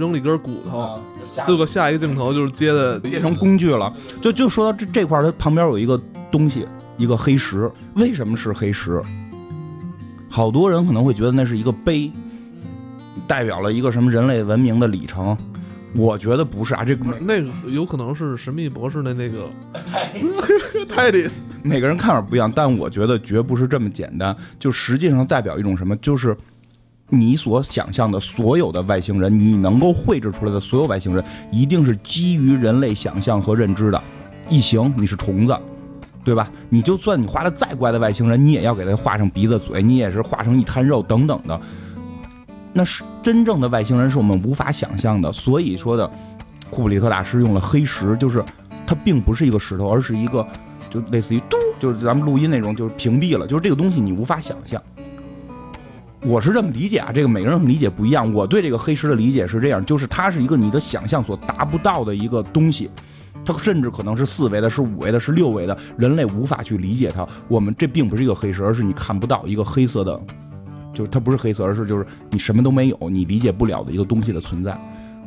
[0.00, 0.98] 扔了一根骨头，
[1.44, 3.94] 最后下一个镜头就是接的变成工具了。
[4.22, 6.00] 就就说到这这块，它旁边有一个
[6.32, 7.70] 东西，一个黑石。
[7.94, 9.00] 为什么是黑石？
[10.30, 12.10] 好多人可能会觉得那是一个碑，
[13.28, 15.36] 代表了一个什么人类文明的里程。
[15.92, 19.44] 我觉得不是啊，这个那个有可能是神秘博士的那个
[20.88, 21.28] 泰迪，
[21.62, 24.34] 每个人看法不一样，但我觉得绝不是这么简单。
[24.58, 26.34] 就实际上代表一种什么，就是
[27.10, 34.00] 你所想象的所有的外星人，你能够绘制出来的所有外星人，一定是基于人类想象和认知的。
[34.48, 35.56] 异形，你是虫子，
[36.24, 36.50] 对吧？
[36.68, 41.60] 你就算你画的再怪的外星人，你也要给他画上鼻子、嘴，你也是画成一滩肉等等的。
[42.72, 45.32] 那是真正的外星人，是我们无法想象的。
[45.32, 46.08] 所以说的，
[46.70, 48.44] 库布里克大师用了黑石，就是
[48.86, 50.46] 它并不是一个石头，而是一个
[50.88, 54.80] 就类似于嘟，就是咱们录音那种，就是屏蔽了，就是这个东西你无法想象。
[56.22, 58.32] 我是这么理解啊，这个每个人理解不一样。
[58.32, 62.90] 我对这个黑石的理解是这样，就是它是一个你的想象所达不到的一个东西，
[63.44, 67.26] 它甚至可能是四维的，是五维的，是六维的，人类无法去理解它。
[67.48, 70.20] 我们这并不是一个黑石，而是你看不到一个黑色的。
[70.92, 74.76] 就是它不是黑色，而是就是你什么都没有，你理解不了的一个东西的存在。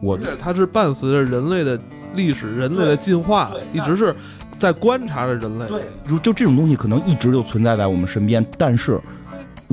[0.01, 1.79] 我它是伴随着人类的
[2.15, 4.13] 历史、人类的进化，一直是
[4.60, 5.65] 在观察着人类。
[5.67, 8.99] 对，就就这种东西可能一直就存在在我们身边，但是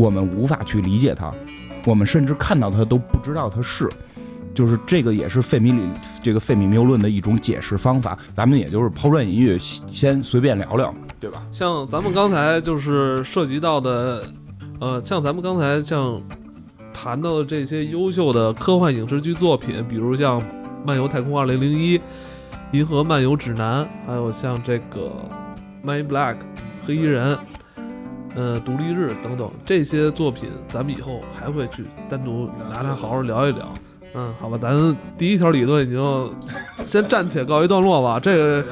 [0.01, 1.31] 我们无法去理解它，
[1.85, 3.89] 我们甚至看到它都不知道它是。
[4.55, 5.81] 就是这个也是费米里
[6.23, 8.19] 这个费米谬论的一种解释方法。
[8.35, 9.59] 咱们也就是抛砖引玉，
[9.93, 11.43] 先随便聊聊，对吧？
[11.53, 14.25] 像咱们刚才就是涉及到的。
[14.81, 16.19] 呃，像咱们刚才像
[16.95, 20.41] 谈到的这些优秀的科幻影视剧作品，比如像
[20.87, 21.59] 《漫游太空2001》
[22.73, 25.13] 《银河漫游指南》，还有像这个
[25.87, 26.35] 《Man in Black》
[26.87, 27.37] 黑衣人，
[28.37, 33.67] 呃，《独立日》等等这些作品，咱们以后还会去单独拿它好好聊一聊。
[34.15, 36.35] 嗯，好吧，咱第一条理论已经
[36.87, 38.19] 先暂且告一段落吧。
[38.19, 38.65] 这个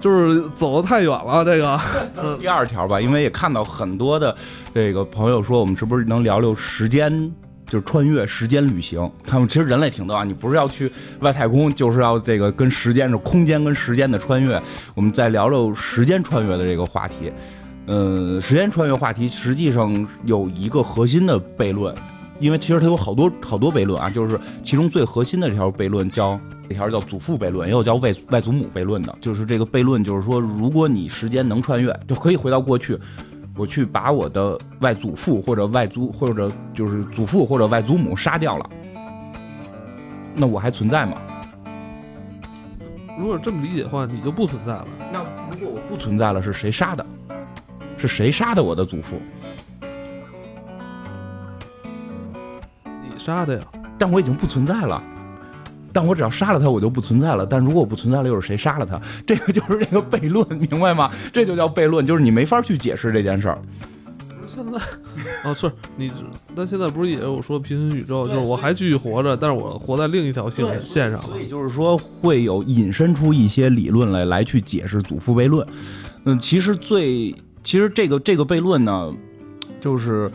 [0.00, 1.44] 就是走的太远了。
[1.44, 1.80] 这个，
[2.20, 4.34] 嗯，第二条吧，因为也看到很多的
[4.74, 7.30] 这个朋友说，我们是不是能聊聊时间，
[7.66, 9.08] 就是穿越时间旅行？
[9.24, 14.60] 看，其实人类挺多啊，你不是要去外太空，就是要这个跟时间是空间跟时间的穿越。
[14.94, 17.32] 我们再聊聊时间穿越的这个话题。
[17.86, 21.94] 嗯，时间穿越话题实际上有一个核心的悖论。
[22.40, 26.36] 因为其实它有好多好多悖论啊，就是其中最核心的这条悖论叫
[26.68, 29.16] 这条叫祖父悖论，也有叫外外祖母悖论的。
[29.20, 32.98] 就是这个悖论就是说，如果你时间能穿越，就可以回到过去，
[33.56, 38.68] 我去把我的外祖父或者外祖或者就是祖父或者外祖母杀掉了，
[40.34, 41.12] 那我还存在吗？
[43.16, 44.88] 如果这么理解的话，你就不存在了。
[45.12, 45.20] 那
[45.52, 47.06] 如果我不存在了，是谁杀的？
[48.02, 49.20] 是谁杀的我的祖父？
[52.84, 53.62] 你杀的呀，
[53.96, 55.00] 但我已经不存在了。
[55.92, 57.46] 但我只要杀了他，我就不存在了。
[57.46, 59.00] 但如果我不存在了，又是谁杀了他？
[59.26, 61.10] 这个就是这个悖论，明白吗？
[61.32, 63.58] 这就叫悖论，就是你没法去解释这件事儿。
[64.46, 64.78] 现在，
[65.44, 66.10] 哦，是你，
[66.54, 71.26] 但现在不是也有说平行宇宙，就是我还继续活着，但是我活在另一条线线上了。
[71.26, 75.66] 所以就是说会有引申出一些理论来来去解释祖父悖论。
[76.24, 79.12] 嗯，其实最其实这个这个悖论呢，
[79.80, 80.30] 就是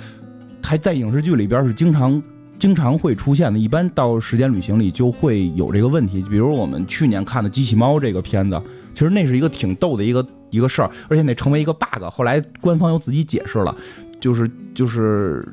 [0.64, 2.22] 还在影视剧里边是经常。
[2.60, 6.26] 经常会出现的，一般到时间旅行里就会有这个问题。
[6.28, 8.60] 比如我们去年看的《机器猫》这个片子，
[8.96, 12.04] 其实那是一个挺逗的一个一个事儿，而且那成为一个 bug。
[12.12, 13.78] 后来官方又自己解释了，
[14.20, 15.48] 就是就是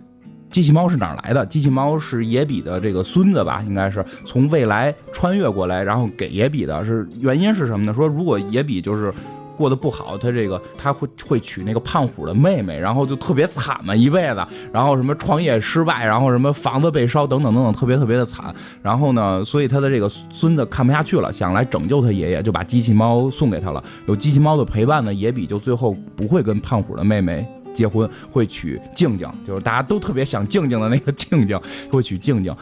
[0.49, 1.45] 机器猫是哪儿来的？
[1.45, 3.63] 机器猫是野比的这个孙子吧？
[3.69, 6.87] 应该是从未来穿越过来，然后给野比的。
[6.87, 7.93] 是原因是什么呢？
[7.93, 9.13] 说如果野比就是。
[9.57, 18.55] 过得不好，他这个他会会娶那个胖虎的妹妹，然后就特别惨嘛，一辈子，然后什么创业失败，然后什么房子被烧，等等等等，特别特别的惨。
[18.83, 23.83] 然后呢，所以他的这个孙子看不下去了，想来拯救他爷爷，就把机器猫送给他了。
[24.07, 31.59] 有机器猫的陪伴呢，也比就最后不会跟胖虎的妹妹结婚，会娶静静，就是大家都特别想静静的那个静静，
[31.91, 32.55] 会娶静静。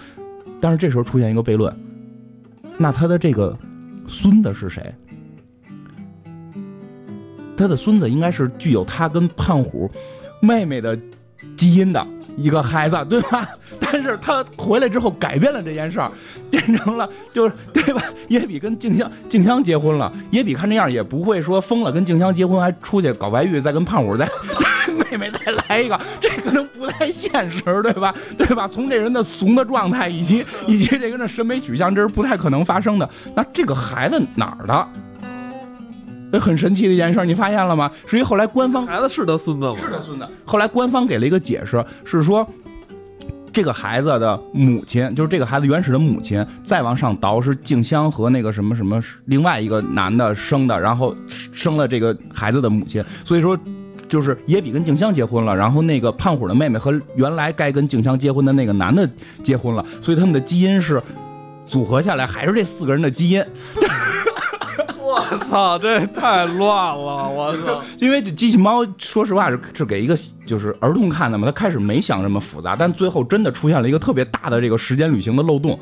[0.61, 1.75] 但是这时候出现一个悖论，
[2.79, 3.57] 那他的这个
[4.07, 4.95] 孙子是谁？
[7.57, 9.91] 他的孙子应该是具有他跟胖虎
[10.41, 10.99] 妹妹的
[11.57, 12.07] 基因的。
[12.35, 13.47] 一个孩子，对吧？
[13.79, 16.11] 但是他回来之后改变了这件事儿，
[16.51, 18.03] 变成了就是对吧？
[18.27, 24.27] 也比跟静香静香结婚了，也比看这样也不会说疯了，跟静香结婚还出去搞外遇，再跟胖虎再
[25.11, 28.15] 妹妹再来一个，这可能不太现实，对吧？
[28.39, 28.67] 对吧？
[28.67, 33.07] 从这人的怂的状态以及以及这个的审美取向，这是不太可能发生的。
[33.37, 34.89] 那这个孩子哪儿的？
[36.33, 37.93] 这很神奇的一件事，你发现了吗？
[38.07, 39.77] 实际后来官方孩子是他孙子吗？
[39.77, 40.27] 是他孙子。
[40.47, 42.49] 后来官方给了一个解释，是说
[43.53, 51.15] 这个孩子的母亲，就是这个孩子原始的母亲，再往上倒是静香和那个什么什么另外一个男的生的，然后
[51.53, 53.05] 生了这个孩子的母亲。
[53.27, 53.59] 所以说，
[54.09, 59.07] 就是野比跟静香结婚了，然后那个胖虎的妹妹和原来该跟静香结婚的那个男的
[59.43, 61.03] 结婚了，所以他们的基因是
[61.69, 63.45] 组合下来还是这四个人的基因。
[65.13, 67.29] 我操，这太乱了！
[67.29, 75.79] 我操， 因为这机器猫，说实话是是给一个就是儿童看的嘛，他开始没想这么复杂，但最后真的出现了一个特别大的这个时间旅行的漏洞。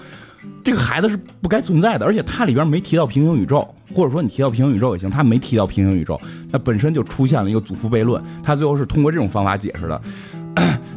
[0.64, 10.00] 这个孩子是不该存在的，而且它里边没提到平行宇宙，或者说你提到平行宇宙也行，它没提到平行宇宙，那本身就出现了一个祖父悖论，他最后是通过这种方法解释的，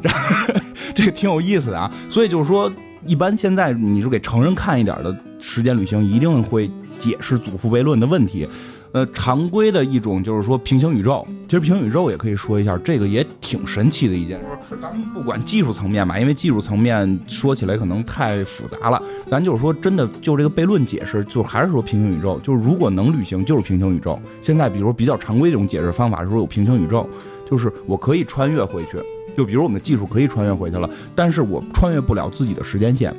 [0.01, 0.53] 然 后
[0.95, 1.91] 这个挺有意思的啊。
[2.09, 2.71] 所以就是说，
[3.05, 6.71] 一般现在你是给成人看一点的时间旅行，一定会。
[7.03, 8.47] 解释祖父悖论的问题，
[8.93, 11.27] 呃，常规的一种就是说平行宇宙。
[11.45, 14.77] 其实平行宇宙也可以说一下，这个也挺神奇的一件事。
[14.81, 19.01] 咱们不管技术层面吧，因为技术层面说起来可能太复杂了。
[19.29, 22.39] 咱就是说，真的就这个悖论解释，就还是说平行宇宙。
[22.39, 24.17] 就是如果能旅行，就是平行宇宙。
[24.41, 27.07] 现在比如比较常规这种解释方法是说有平行宇宙，
[27.49, 28.97] 就是我可以穿越回去。
[29.35, 33.13] 就比如我们的技术可以穿越回去了，但是我穿越不了自己的时间线。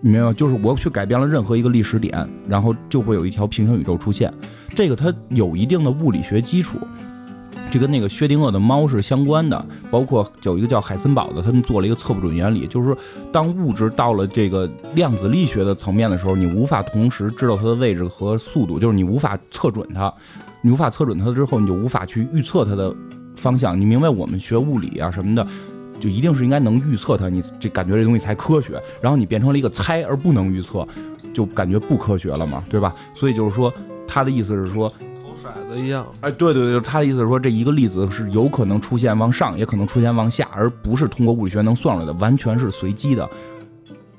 [0.00, 0.32] 你明白？
[0.32, 4.32] 就是我去改变了任何一个历史点，然后就会有一条平行宇宙出现。
[4.74, 6.78] 这个它有一定的物理学基础，
[7.70, 9.64] 这跟那个薛定谔的猫是相关的。
[9.90, 12.96] 包括有一个叫海森堡的，他们做了一个测不准原理，就是说
[13.30, 20.12] 当物质到了这个量子力学的层面的时候，你无法同时知道它的位置和速度，就是你无法测准它，
[20.62, 22.94] 你无法测准它之后，你就无法去预测它的
[23.36, 23.78] 方向。
[23.78, 25.46] 你明白我们学物理啊什么的？
[26.00, 28.82] 就一定是应该能预测它，你这感觉这东西才科学。
[29.00, 30.86] 然后你变成了一个猜而不能预测，
[31.32, 32.94] 就感觉不科学了嘛，对吧？
[33.14, 33.72] 所以就是说，
[34.08, 36.04] 他的意思是说，投骰子一样。
[36.22, 43.28] 哎，对对对，他的意思是说，这一个粒子是有可能出现往上，也可能出现往下，而不是通过物理学能算出来的，完全是随机的。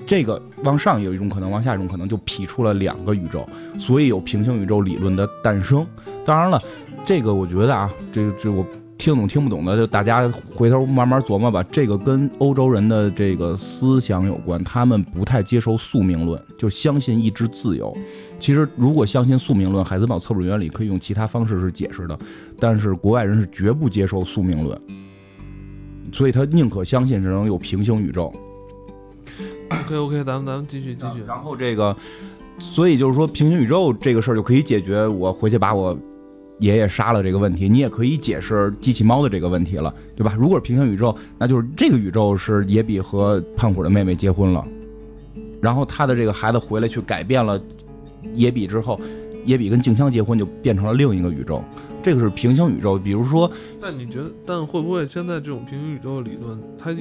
[0.05, 5.85] 这个往上有一种可能，往下一种可能，就劈出了两个宇宙，所以有平行宇宙理论的诞生。
[6.25, 6.61] 当然了，
[7.05, 8.65] 这个我觉得啊，这个这我。
[9.01, 11.63] 听懂听不懂的，就大家回头慢慢琢磨吧。
[11.71, 17.91] 这个跟欧洲人的这个思想有关，他们不太接受宿命论，就相信意志自由。
[18.39, 22.15] 其实，如果相信宿命论，海森堡测不准原理可以用其他方式是解释的，
[22.59, 24.79] 但是国外人是绝不接受宿命论，
[26.11, 28.31] 所以他宁可相信只能有平行宇宙。
[29.67, 31.23] OK OK， 咱们咱们继续继续。
[31.25, 31.97] 然后这个，
[32.59, 35.07] 所以就是说平行宇宙这个事儿就可以解决。
[35.07, 35.97] 我回去把我。
[36.61, 40.35] 爷爷杀了这个问题，你也可以解释机器猫的这个问题了，对吧？
[40.39, 44.63] 如果是平行宇宙，那就是这个宇宙是野比和胖虎的妹妹结婚了，
[45.59, 47.59] 然后他的这个孩子回来去改变了
[48.35, 49.01] 野比之后，
[49.43, 51.63] 野比跟静香结婚就变成了另一个宇宙，
[52.03, 52.95] 这个是平行宇宙。
[52.97, 56.95] 比如说，那你觉得，但会不会现在这种平行宇宙理论，它？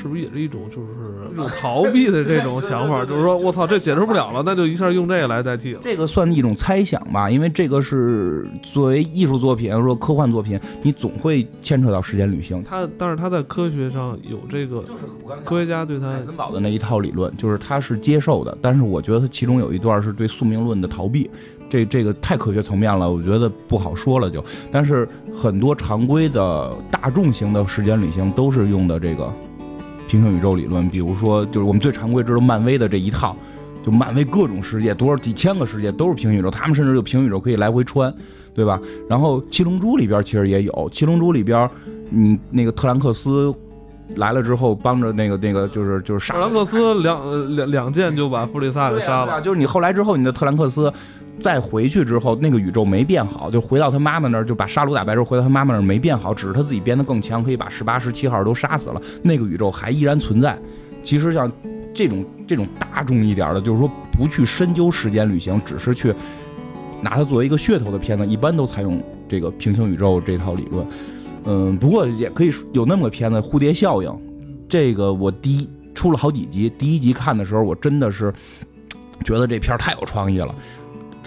[0.00, 0.88] 是不是也是一种就是
[1.32, 3.04] 一种逃避的这种 想法？
[3.04, 5.80] 就是说我操，这解释不了了，那就一下用这个来代替了。
[5.82, 12.64] 这个算一种猜想吧，因为这个是作为艺术作品，说科幻作品，你总会牵扯到时间旅行。
[12.66, 15.02] 它，但是它在科学上有这个，就是
[15.44, 18.56] 科学家对他森堡的那一套理论，就是他是接受的。
[18.62, 21.30] 但是我觉得他其中有一段是对宿命论的逃避，
[21.68, 24.42] 这这个太科学层面了，我觉得不好说了就。
[24.72, 29.30] 但是很多常规的大众型的时间旅行都是用的这个。
[30.10, 33.36] 平行宇宙理论，比如说，就是我们最常规知道漫威的这一套，
[33.86, 38.12] 就漫威各种世界，多少几千个世界都是平行宇宙，他们甚至有平行宇宙可以来回穿，
[38.52, 38.80] 对吧？
[39.08, 41.70] 然后七龙珠里边其实也有，七龙珠里边，
[42.08, 43.54] 你那个特兰克斯
[44.16, 50.92] 来了之后，帮着那个那个就是就是杀特兰克斯两两两剑就把弗利萨给杀了，就是你后来之后，你的特兰克斯。
[51.40, 59.00] 再回去之后，那个宇宙没变好，就回到他妈妈那儿，就把沙鲁打败之后，回到他妈妈那儿没变好，只是他自己变得更强，可以把十八、十七号都杀死了。
[59.22, 60.58] 那个宇宙还依然存在。
[61.02, 61.50] 其实像
[61.94, 66.14] 这种这种大众一点的，就是说不去深究时间旅行，只是去
[67.00, 70.86] 拿它作为一个噱头的片子，一般都采用这个平行宇宙这套理论。
[71.44, 74.10] 嗯，不过也可以有那么个片子《蝴蝶效应》，
[74.68, 78.30] 这个我第一出了好几集，第一集看的时候，我真的是
[79.24, 80.54] 觉得这片太有创意了。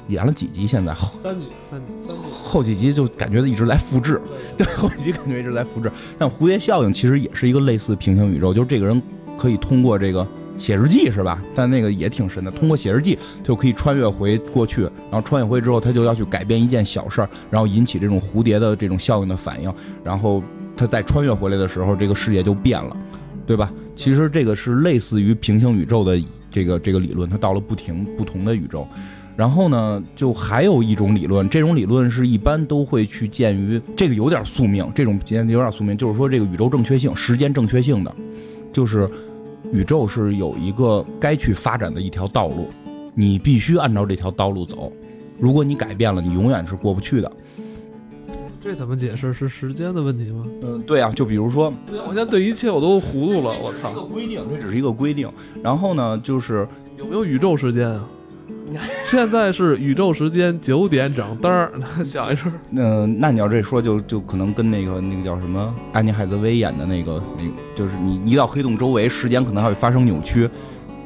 [0.08, 0.68] 演了几集？
[0.68, 2.24] 现在后三集，三集，三集。
[2.32, 4.22] 后几集就感觉一直在复制，
[4.58, 5.92] 对，后几集感觉一直在复制。
[6.20, 9.02] 像蝴蝶效应其实也是一个类似平行宇宙，就是这个人
[9.38, 10.28] 可以通过这个
[10.60, 11.42] 写日记，是吧？
[11.56, 19.74] 但那个也挺神的，通过写日记就可以穿越回过去，然后穿越回之后，他就要去改变一件小事儿，然后引起这种蝴蝶的这种效应的反应，
[20.04, 20.44] 然后
[20.76, 22.96] 他再穿越回来的时候，这个世界就变了，
[23.48, 23.72] 对吧？
[23.96, 28.88] 其实这个是类似于平行宇宙的这个这个理论，它到了不停不同的宇宙。
[29.36, 38.16] 然后呢，就还有一种理论，这种理论是一般都会去鉴于这个有点宿命，这种有点宿命，就是说这个宇宙正确性、时间正确性的，
[38.72, 39.10] 就是
[39.72, 42.70] 宇宙是有一个该去发展的一条道路，
[43.16, 44.92] 你必须按照这条道路走，
[45.40, 47.32] 如果你改变了，你永远是过不去的。
[48.62, 49.34] 这怎么解释？
[49.34, 50.46] 是时间的问题吗？
[50.62, 51.74] 嗯，对啊，就比如说，
[52.08, 53.92] 我现在对一切我都糊涂了，我操！
[53.92, 55.30] 一个规定，这只是一个规定。
[55.62, 56.66] 然后呢，就是
[56.98, 58.08] 有没有宇宙时间啊？
[59.06, 61.72] 现在是宇宙时间九点整，嘚儿，
[62.06, 62.52] 想一声。
[62.72, 67.44] 嗯，那你要这说，就就可能跟那个那个叫什么安妮海瑟薇演的那个那，
[67.76, 70.50] 就是你一到黑洞周围，时间可能还会发生扭曲，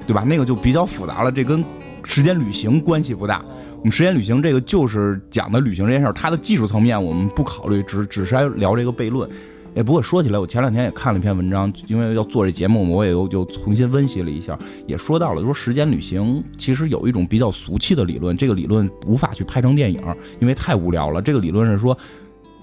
[0.05, 0.23] 对吧？
[0.23, 1.63] 那个就比较复杂了，这跟
[2.03, 3.43] 时间旅行关系不大。
[3.79, 9.29] 我们时间旅行这个就是讲的旅行这件事儿，它的技术层面我们不考虑，只只是来聊这个悖论。
[9.77, 14.57] 哎，不过说起来，我前两天也看了一篇文章，因为要做这节目，我也又又重新温习了一下，
[14.87, 20.01] 也说到了，说时间旅行其实有一种比较俗气的理论，这个理论无法去拍成电影，
[20.39, 21.21] 因为太无聊了。
[21.21, 21.95] 这个理论是说，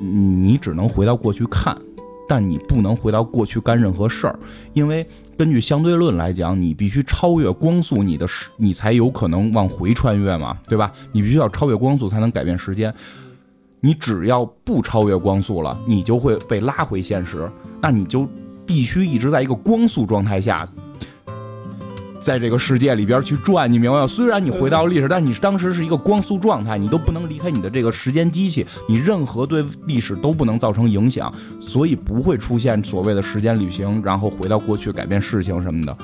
[0.00, 1.80] 你只能回到过去看，
[2.28, 4.36] 但你不能回到过去干任何事儿，
[4.72, 5.06] 因为
[5.38, 10.92] 根据相对论来讲，你必须超越光速，你的时你才有可能往回穿越嘛，对吧？
[11.12, 12.92] 你必须要超越光速才能改变时间。
[13.85, 17.47] 你只要不超越光速了，你就会被拉回现实。
[17.82, 18.26] 那你就
[18.64, 20.66] 必须一直在一个光速状态下，
[22.22, 23.70] 在这个世界里边去转。
[23.70, 24.07] 你明白吗？
[24.07, 31.30] 虽然你回到历史，但你当时是一个光速状态，你都不能离开你的这个时间机器，你任何对历史都不能造成影响，
[31.61, 35.95] 所以不会出现所谓的时间旅行，然后回到过去改变事情什么的。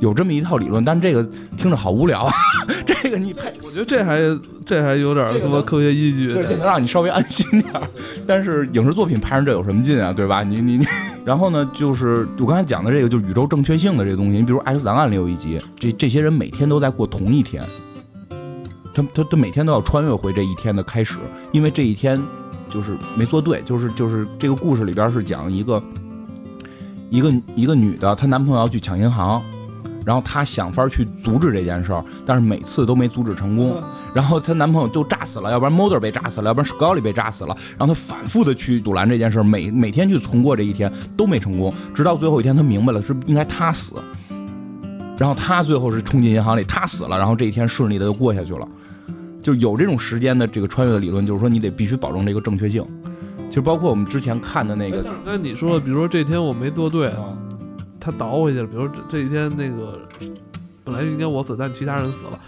[0.00, 1.22] 有这么一套理论，但这个
[1.56, 2.32] 听着好无聊啊！
[2.86, 4.20] 这个你太，我觉得这还
[4.64, 7.82] 这还有点什么科学依据，对，这能让你稍微安心点儿。
[8.26, 10.12] 但是影视作品拍成这有什么劲啊？
[10.12, 10.42] 对吧？
[10.42, 10.86] 你你你，
[11.24, 14.38] 然后呢，就是我刚才讲的这个，就是宇宙正确性的这个东西。
[14.38, 17.62] 你比如《X 档案》里有一集，这这些人每天都在过同一天，
[18.94, 21.18] 他他他每天都要穿越回这一天的开始，
[21.50, 22.20] 因为这一天
[22.70, 25.82] 就是没做对，就是就是这个故事里边是讲一个
[27.10, 29.42] 一个一个女的，她男朋友要去抢银行。
[30.08, 33.78] 然后她想法去阻止这件事儿，但是每次都没阻止成功。
[34.14, 37.54] 然后她男朋友就炸死了，要不然 Mother 被炸死了，要不然史高里被炸死了。
[37.76, 41.70] 然后她反复的去阻拦这件事儿，每每天去重过这一天都没成功。
[41.94, 43.96] 直到最后一天，她明白了是应该她死。
[45.18, 48.66] 然后她最后是冲进银行里，她死了，然后这一天顺利的就过下去了。
[49.42, 52.82] 就有这种时间的这个穿越的理论，就是说你得必须保证这个正确性。
[53.50, 57.12] 其实包括我们之前看的那个，刚才你说，比如说这天我没做对。
[58.00, 60.00] 他倒回去了，比如这这几天那个
[60.84, 62.38] 本来应该我死，但其他人死了。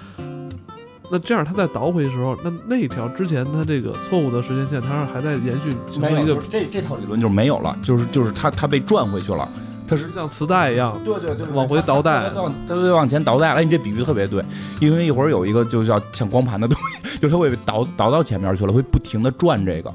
[1.12, 5.74] 那这样他再倒回去的时候，那那条之前他这个错误的时间线，他还在延续。
[5.98, 9.48] 没有，这这套理论就是没有了，就是就是他他被转回去了，
[9.88, 12.30] 他是像磁带一样，对对对，往回倒带，
[12.68, 13.50] 他会往前倒带。
[13.50, 14.40] 哎，你这比喻特别对，
[14.80, 19.92] 因为一会儿有一个就叫像光盘的东西， 就是它会倒倒到前面去了，会不停的转这个。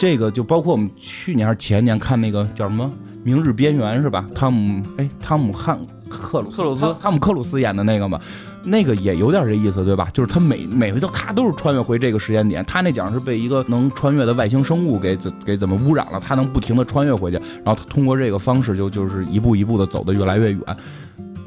[0.00, 2.90] 这个就包括我们去年还是前年看那个叫什么？
[3.22, 4.24] 明日边缘是吧？
[4.34, 5.78] 汤姆哎，汤姆汉
[6.08, 8.18] 克鲁克鲁斯，汤姆克鲁斯演的那个嘛，
[8.64, 10.08] 那个也有点这意思对吧？
[10.14, 20.62] 就是他每每回都咔都是穿越回这个时间点，他那讲是被一个能穿越的外星生物给怎给怎么污染了，他能不停的穿越回去，然后他通过这个方式就就是一步一步的走得越来越远，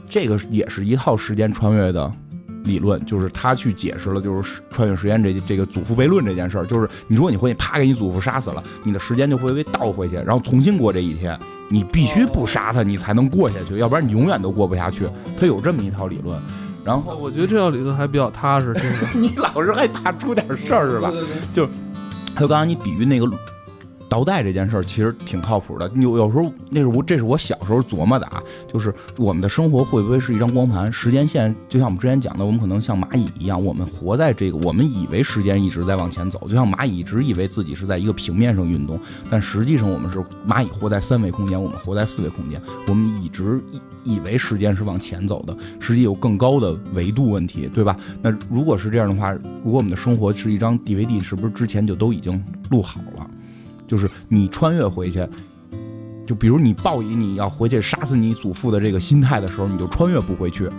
[0.08, 2.12] 这个也是一套时间穿越的。
[2.64, 11.38] 理论就是他去解释了，就是穿越时间这这个祖父悖论这件事儿，就是你如果你回去啪给你祖父杀死了，你的时间就会被倒回去，然后重新过这一天。
[11.70, 15.08] 你必须不杀他，你才能过下去，要不然你永远都过不下去。
[15.40, 16.40] 他有这么一套理论，
[16.84, 18.76] 然后我觉得这套理论还比较踏实。
[19.16, 21.12] 你老是还怕出点事儿是吧？
[21.54, 21.66] 就
[22.36, 23.28] 还有刚刚你比喻那个。
[24.10, 25.90] 倒带这件事儿其实挺靠谱的。
[25.96, 28.42] 有有时候那是我这是我小时候琢磨的啊，
[28.72, 30.92] 就是我们的生活会不会是一张光盘？
[30.92, 39.00] 时间线就像我们之前讲的，我们可能像蚂蚁一样，我们活在这个，我们以为时间一直在往前走，就像蚂蚁一直以为自己是在一个平面上运动，
[39.30, 47.98] 但实际上我们是蚂蚁活在三维空间，我们活在四维空间，我们一直以以为时间是往前走的，实际有更高的维度问题，对吧？
[48.22, 49.32] 那如果是这样的话，
[49.64, 53.30] 如果我们的生活是一张 DVD，是不是之前就都已经录好了？
[53.88, 55.28] 就是你穿越回去，
[56.26, 60.70] 就比如你抱以你要回去杀死你祖父的这个心态的时候，你就穿越不回去。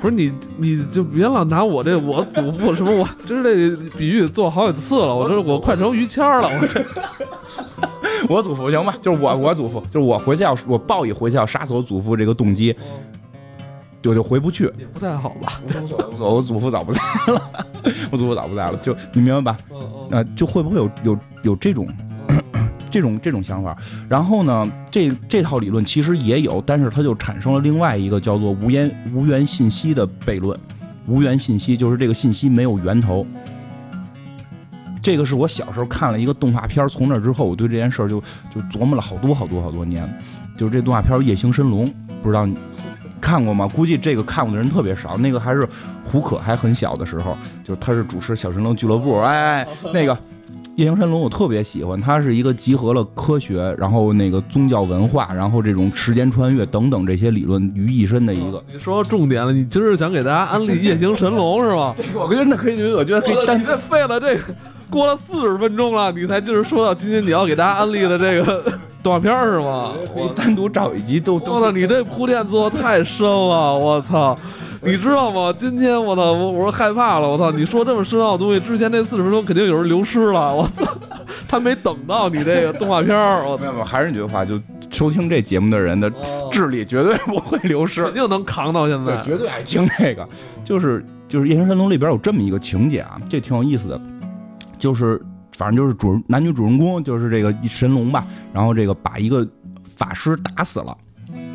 [0.00, 6.82] 不是你，你就别老拿我这我祖父什么我，就是这比喻做好几次了，我这我快成于谦了，我这。
[8.28, 8.94] 我祖父行吧？
[9.02, 12.74] 就是我我祖父，就是我回去要我抱以回去要杀死我祖父这个动机，
[14.02, 14.64] 就就回不去。
[14.78, 15.60] 也不太好吧？
[16.18, 17.50] 我祖父早不在了，
[18.10, 19.58] 我祖父早不在了，就你明白吧？
[20.10, 21.86] 呃就会不会有有有这种
[22.90, 23.76] 这种这种想法？
[24.08, 30.58] 然后呢，这这套理论其实也有，但是它就产生了另外一个叫做无源无源信息的悖论。
[31.06, 33.26] 无源信息就是这个信息没有源头。
[35.02, 38.20] 这个是我小时候看了一个动画片，从那之后我对这件事儿就
[38.54, 40.06] 就琢磨了好多好多好多年。
[40.58, 41.86] 就是这动画片《夜行神龙》，
[42.22, 42.54] 不知道你
[43.20, 43.68] 看过吗？
[43.68, 45.16] 估计这个看过的人特别少。
[45.18, 45.66] 那个还是
[46.10, 49.16] 胡可还很小的时候，就是他是主持《小神龙俱乐部》。
[49.20, 50.16] 哎，那个
[50.76, 58.62] 夜行神龙我特别喜欢，它是一个集合了科学，然后那个宗教文化，然后这种时间穿越等等这些理论于一身的一个。
[58.72, 61.94] 你说到重点了，你今儿想给大家安利夜行神龙是吗？
[62.14, 64.54] 我真的可以，我觉得可以单你这费了这个
[64.88, 68.64] 过了四十分钟了，你才就是说到今天你要给大家安利的这个
[69.02, 69.92] 动画片是吗？
[70.14, 74.38] 我单独找一集都我都操，你这铺垫做的太深了，我操！
[74.82, 75.54] 你知道吗？
[75.58, 77.50] 今天我操，我我说害怕了，我操！
[77.50, 80.84] 你说这么深奥的东西，之前那四十分钟肯定有人流失了，我操！
[81.48, 84.58] 他没等到你这个动画片儿，我没有没有，还是那句话，就
[84.90, 88.14] 收听这节目的人的哦智力绝对不会流失肯。
[88.14, 89.22] 定能扛到现对，在。
[89.22, 90.26] 绝对爱听这个。
[90.64, 94.00] 就是就是《夜行神龙》里边有这么一个情节啊，这挺有意思的，
[94.78, 95.20] 就是
[95.60, 99.46] 反正就是主男女主人公就是这个神龙吧，然后这个把一个
[99.94, 100.96] 法师打死了，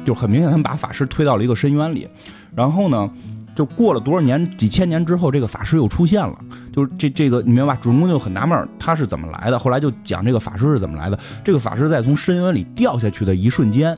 [0.05, 2.07] 就很明显他们把法师推到了一个深渊里，
[2.55, 3.09] 然后呢。
[3.55, 6.37] 就过了多少年，几千年之后，这个法师又出现了。
[6.73, 7.79] 就是这这个，你明白吧？
[7.81, 9.57] 主人公就很纳闷，他是怎么来的？
[9.57, 11.17] 后来就讲这个法师是怎么来的。
[11.41, 13.97] 这个法师在从深渊里掉下去的一瞬间，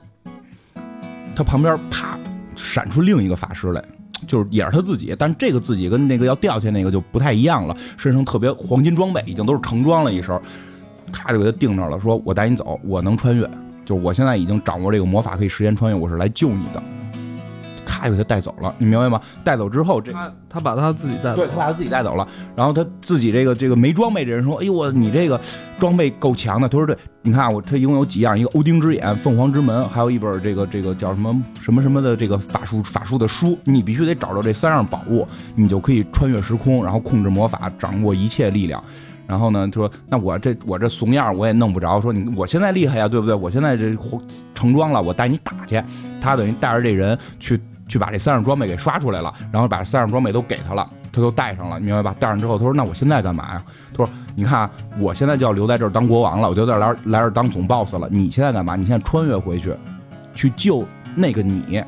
[1.35, 2.19] 他旁边啪
[2.55, 3.83] 闪出另一个法师来，
[4.25, 10.39] 就是也是他自己，但这个自己跟那个要掉下那个就不太一样了，身上特别黄金装备，已经都是成装了一身，
[11.11, 13.47] 咔就给他定那儿了，说我带你走，我能穿越，
[13.85, 16.81] 就是我现在已经掌握这个魔法可以时间穿越，我是来救你的，
[17.87, 19.21] 咔就给他带走了，你明白吗？
[19.43, 25.39] 带走之后，这他他把他自己带走对他把他自己带走了，然后他自己这个这个没装备这人说：“哎呦我你这个
[25.79, 35.25] 装备够强的。”他说：“对，你看啊我他一共有几样，一个欧丁之眼、凤凰之门，还有一本这个这个叫什么什么什么的这个法术法术的书，你必须得找到这三样宝物，
[35.55, 38.83] 你就可以穿越时空，然后控制魔法，掌握一切力量。”
[39.27, 43.35] 然后呢，说那我这我这怂样我也弄不着，说你我现在厉害呀，对不对？
[43.35, 43.93] 我现在这
[44.55, 45.83] 成装了，我带你打去。
[46.21, 52.15] 他等于带着这人去 去把这三样装备给刷出来了，然后把三样装备都给他了，他都带上了，明白吧？
[52.19, 53.63] 带上之后，他说：“那我现在干嘛呀？”
[53.95, 58.07] 他说：“你看啊，我现在就要留在这儿当国王了，我就在这儿来来这儿当总 boss 了。
[58.11, 58.75] 你现在干嘛？
[58.75, 59.73] 你现在穿越回去，
[60.35, 60.85] 去救
[61.15, 61.83] 那个你。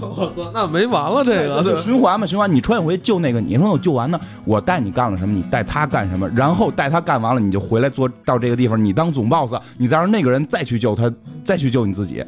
[0.00, 1.80] 我操，那没完了这个，对？
[1.80, 2.52] 循环嘛，循环。
[2.52, 5.34] 你穿越回去救那个你，说我救完呢，我带你干了什么？
[5.34, 6.28] 你带他干什么？
[6.30, 11.10] 然后带他干完了，你就回来做到这个地方，你当总 boss，你再让那个人再去救他，
[11.44, 12.22] 再去救你自己。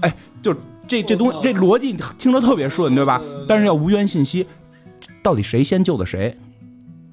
[0.00, 0.12] 哎，
[0.42, 0.54] 就
[0.86, 3.20] 这这东西，这逻辑听着特别顺，对吧？
[3.48, 4.46] 但是要无源信息，
[5.22, 6.36] 到底谁先救的谁，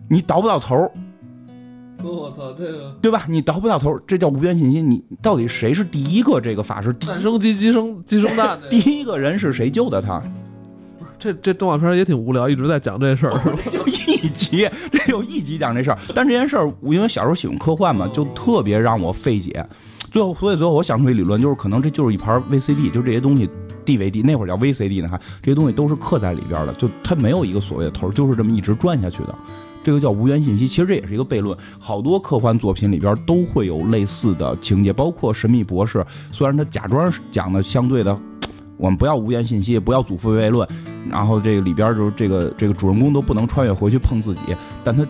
[0.10, 0.92] 你倒不到头儿，
[2.04, 3.26] 我操，这个对吧？
[3.30, 4.82] 你倒不到头，这叫无源信息。
[4.82, 6.92] 你到底谁是第一个这个法师？
[6.94, 10.22] 诞生鸡，鸡生鸡生蛋，第一个人是谁救的他？
[11.20, 13.60] 这这动画片也挺无聊，一直在讲这事儿，是吧？
[13.72, 15.98] 就一集，这有一集讲这事儿。
[16.16, 19.64] 但这件事儿，我因为小时候喜欢科幻嘛，就特别让我费解。
[20.12, 23.50] 最后，所以最后我想出一理论，就是可能这就是一盘 VCD，就这些东西
[23.86, 29.34] DVD 那会儿叫 VCD 呢，还这些东西都是刻在里边的，就它没有一个所谓的头，就是这么一直转下去的。
[29.84, 31.58] 这个叫无源信息，其实这也是一个悖论。
[31.80, 35.98] 好多科幻作品里边都会有类似的情节，包括《神秘博士》，
[36.32, 38.16] 虽然他假装讲的相对的，
[38.78, 40.68] 我们不要无源信息，不要祖父悖论，
[41.10, 45.04] 然后这个里边就是这个这个主人公都不能穿越回去碰自己，但他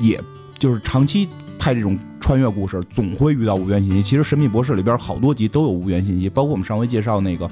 [0.00, 0.20] 也
[0.58, 1.28] 就是长期
[1.58, 4.02] 拍这种穿越故事，总会遇到无源信息。
[4.02, 7.48] 其实《神秘博士》里边好多集都有无源信息，包括我们上回介绍那个。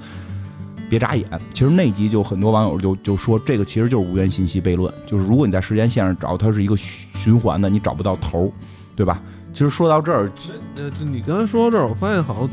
[0.90, 8.53] 别眨眼，其实那集就很多网友就就说这个其实就是无源信息悖论，就是如果你在时间线上找，它是一个循环的，你找不到头，
[8.94, 9.22] 对吧？
[9.55, 10.30] 其实说到这儿，
[10.74, 12.48] 这这你刚才说到这儿，我发现好像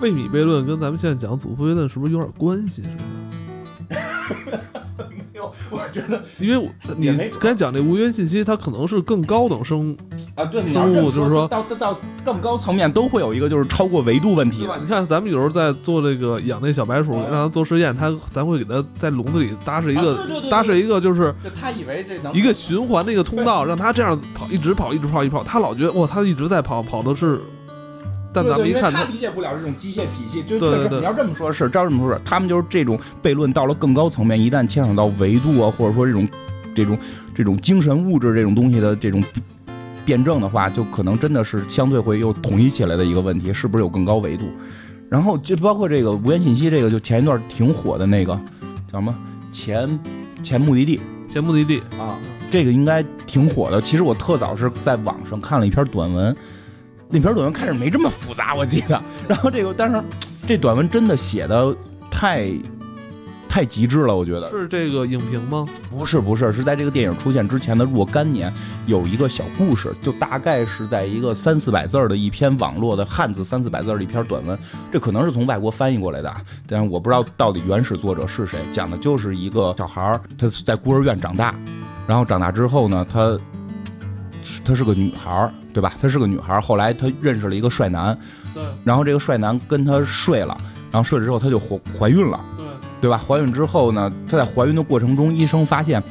[0.00, 2.88] 费米悖论跟咱们现在讲祖父悖论是不是有点关系似
[4.50, 4.60] 的？
[5.36, 6.66] 没有，我觉得 因为我
[6.96, 7.06] 你
[7.38, 9.94] 刚才讲这无源信息，它可能是更高等生，
[10.34, 14.78] 啊，对，你生物就是说到到到更高层面都会有一个就是超过维度问题对吧？
[14.80, 27.38] 你看咱们有时候在做这个养那小白鼠，嗯让它做实验，它咱会给它在笼子里搭设一啊个搭设一个就是它以为这能一个循环的一个通道，让它这样跑，一直跑，一直跑，一直跑，它老觉得哇，它一直在跑，跑的是，
[28.36, 36.28] 但对咱们一看他理解不了这种机械体系，就对对对确实你要这么说，是照这么说，是他们就是这种悖论到了更高层面，一旦牵扯到维度啊，或者说这种
[36.74, 36.98] 这种
[37.34, 39.22] 这种精神物质这种东西的这种
[40.04, 44.44] 辩证的话，就可能真的是相对会又统一起来的一个问题，是不是有更高维度？
[45.08, 48.34] 然后就包括这个无源信息，这个就前一段挺火的那个
[48.92, 49.14] 叫什么
[49.52, 49.98] 前
[50.42, 51.00] 前目的地，
[51.32, 52.18] 前目的地，啊，
[52.50, 53.80] 这个应该挺火的。
[53.80, 56.36] 其实我特早是在网上看了一篇短文，
[57.08, 59.00] 那篇短文开始没这么复杂，我记得。
[59.28, 60.02] 然后这个，但是
[60.46, 61.74] 这短文真的写的
[62.10, 62.50] 太
[63.48, 64.50] 太极致了，我觉得。
[64.50, 65.64] 是这个影评吗？
[65.88, 68.52] 不是不是，是在这个电影出现之前的若干年，
[68.86, 74.58] 有一个小故事，就大概是在一个三四百字儿的一篇网络的汉字三四百字儿的一篇短文，
[74.92, 78.58] 这可能是从外国翻译过来的，啊，但是我不知道到底原始作者是谁。
[78.72, 81.54] 讲的就是一个小孩儿，他在孤儿院长大，
[82.06, 83.38] 然后长大之后呢，他
[84.64, 85.92] 她是个女孩儿，对吧？
[86.00, 88.16] 她是个女孩儿，后来她认识了一个帅男，
[88.54, 88.62] 对。
[88.84, 90.56] 然后这个帅男跟她睡了，
[90.90, 92.66] 然后睡了之后她就怀怀孕了，对。
[92.98, 93.20] 对吧？
[93.26, 96.02] 怀孕之后呢，她在怀孕的过程中，医生发现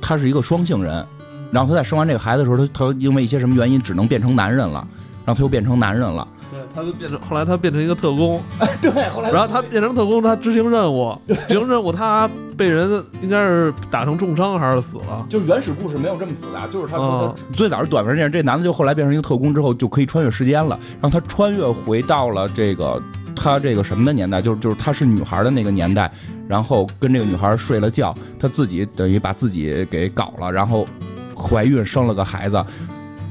[0.00, 1.04] 她是一个双性人，
[1.50, 4.86] 然后她在生完这个孩子的时候，她她因为一些什么原因只能变成男人了，
[5.24, 6.41] 然后她又变成男人了，对，
[6.74, 8.40] 他就变成后来他变成一个特工，
[8.80, 15.26] 对，后来然后他变成特工，他执行任务，执行任务他被人应该是打成重伤还是死了？
[15.28, 23.00] 就是原始故事没有这么复杂，就是他最早是短片这样，这男的就后来变成一个特工之后就可以穿越时间了，然后他穿越回到了这个
[23.34, 26.10] 他这个什么的年代，就是就是他是女孩的那个年代，
[26.46, 30.86] 然后跟这个女孩睡了觉，他自己等于把自己给搞了，然后
[31.34, 32.64] 怀孕生了个孩子，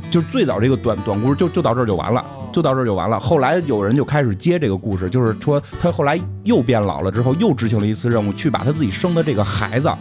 [0.09, 2.25] 就是最早这个短短故事就就到这儿就完了。
[2.51, 3.19] 就到这儿就完了。
[3.19, 9.91] 后来有人就开始接这个故事，就是说他后来又变老了之后，又执行了一次任务，去把他自己生的这个孩子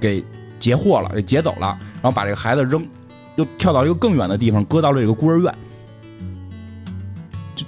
[0.00, 0.22] 给
[0.58, 2.86] 截获了，给劫走了，然后把这个孩子扔，
[3.36, 5.54] 又跳到一个更远的地方，搁到了这个孤儿院。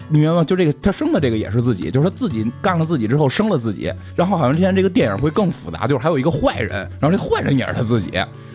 [0.09, 0.45] 就你明白吗？
[0.45, 8.11] 就这个他生的这个也是自己，就是他自己干了自己之后生了自己，然后好像之前这个电影会更复杂，就是还有一个坏人，然后这坏人也是他自己，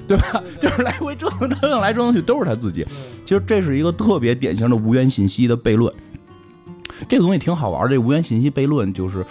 [0.07, 0.41] 对吧？
[0.61, 2.85] 就是来回折腾折腾来折腾去都是他自己。
[3.25, 5.93] 其实这是一个特别典型的无源信息的悖论。
[7.07, 9.25] 这个东西挺好玩的，这无源信息悖论就是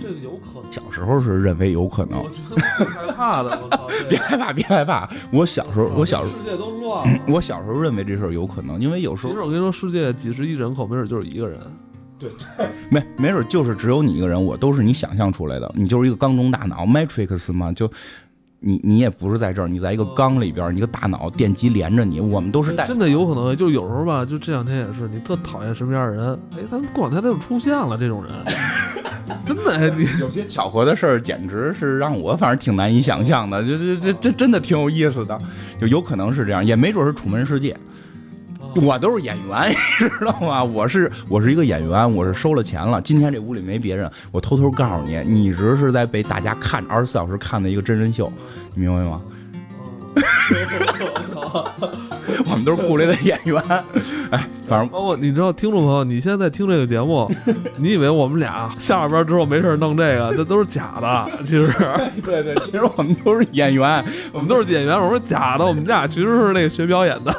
[0.00, 0.72] 这个有可能。
[0.72, 3.86] 小时候是认为有可能我，觉得挺害怕的，我操！
[4.08, 5.08] 别害怕，别害怕。
[5.32, 7.20] 我小时候，我小时候，世界都乱了。
[7.28, 11.58] 我小时候认为这事儿有可能，因为有时候其实我跟你说，世界几十亿人口，没准就是一个人。
[12.18, 12.30] 对
[12.90, 17.90] 没没准就是只有你一个人，我都是你想象出来的，你就是一个缸中大脑 Matrix 嘛，就
[18.62, 28.32] 你你也不是在这儿，你在一个缸里边儿，你一个大脑电极连着你，我们都是带真的有可能，就有时候吧，就这两天也是，你特讨厌什么样的人，哎，咱们过两天他就出现了，这种人，
[29.46, 35.40] 真的，哎，你有些巧合的事儿，简直是让我反正挺难以想象的，就这这这真的挺有意思的，
[35.80, 37.74] 就有可能是这样，也没准是楚门世界。
[38.76, 40.62] 我都是演员， 你知道吗？
[40.62, 43.00] 我是我是一个演员，我是收了钱了。
[43.02, 48.32] 今天这屋里没别人，我偷偷告诉你，你一直是在被大家看二十四小时看的一个真人秀，
[48.74, 49.20] 你明白吗？
[52.46, 53.62] 我们都是雇来的演员，
[54.30, 57.30] 哎，反正包括你知道，听众朋友，你现在在听这个节目，
[57.76, 61.28] 你以为我们俩下了班之后没事儿弄这个，这都是假的。
[61.44, 61.72] 其实
[62.24, 67.34] 对对，其实我们都是演员，我们都是演员，我们是假的，我们俩其实是那个学表演的。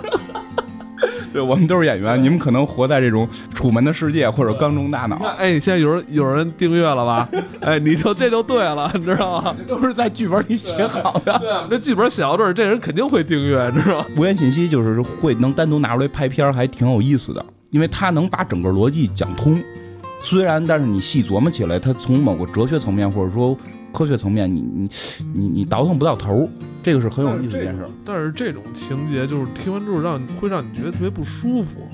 [1.31, 2.21] 对我们都是演员。
[2.21, 7.29] 你们可能活在这种楚门的世界或者缸中大，脑，哎，现在有人有人订阅了吧？
[7.61, 9.55] 哎，你就这就对了，你知道吗？
[9.67, 11.37] 都是在剧本里写好的。
[11.39, 14.05] 对，我们这剧本写到这儿，这人肯定会订阅，知道吗？
[14.17, 19.61] 无源信息就是会能单独拿出来拍片儿，还挺有意思的，因为他能把整个逻辑讲通。
[20.23, 23.57] 虽然，但是你细琢磨起来，它从某个哲学层面或者说
[23.91, 24.89] 科学层面，你你
[25.33, 26.49] 你你倒腾不到头儿，
[26.83, 27.89] 这个是很有意思的一件事儿。
[28.05, 31.87] 但是这种情节就是听完之后让你会让你觉得特别不舒服。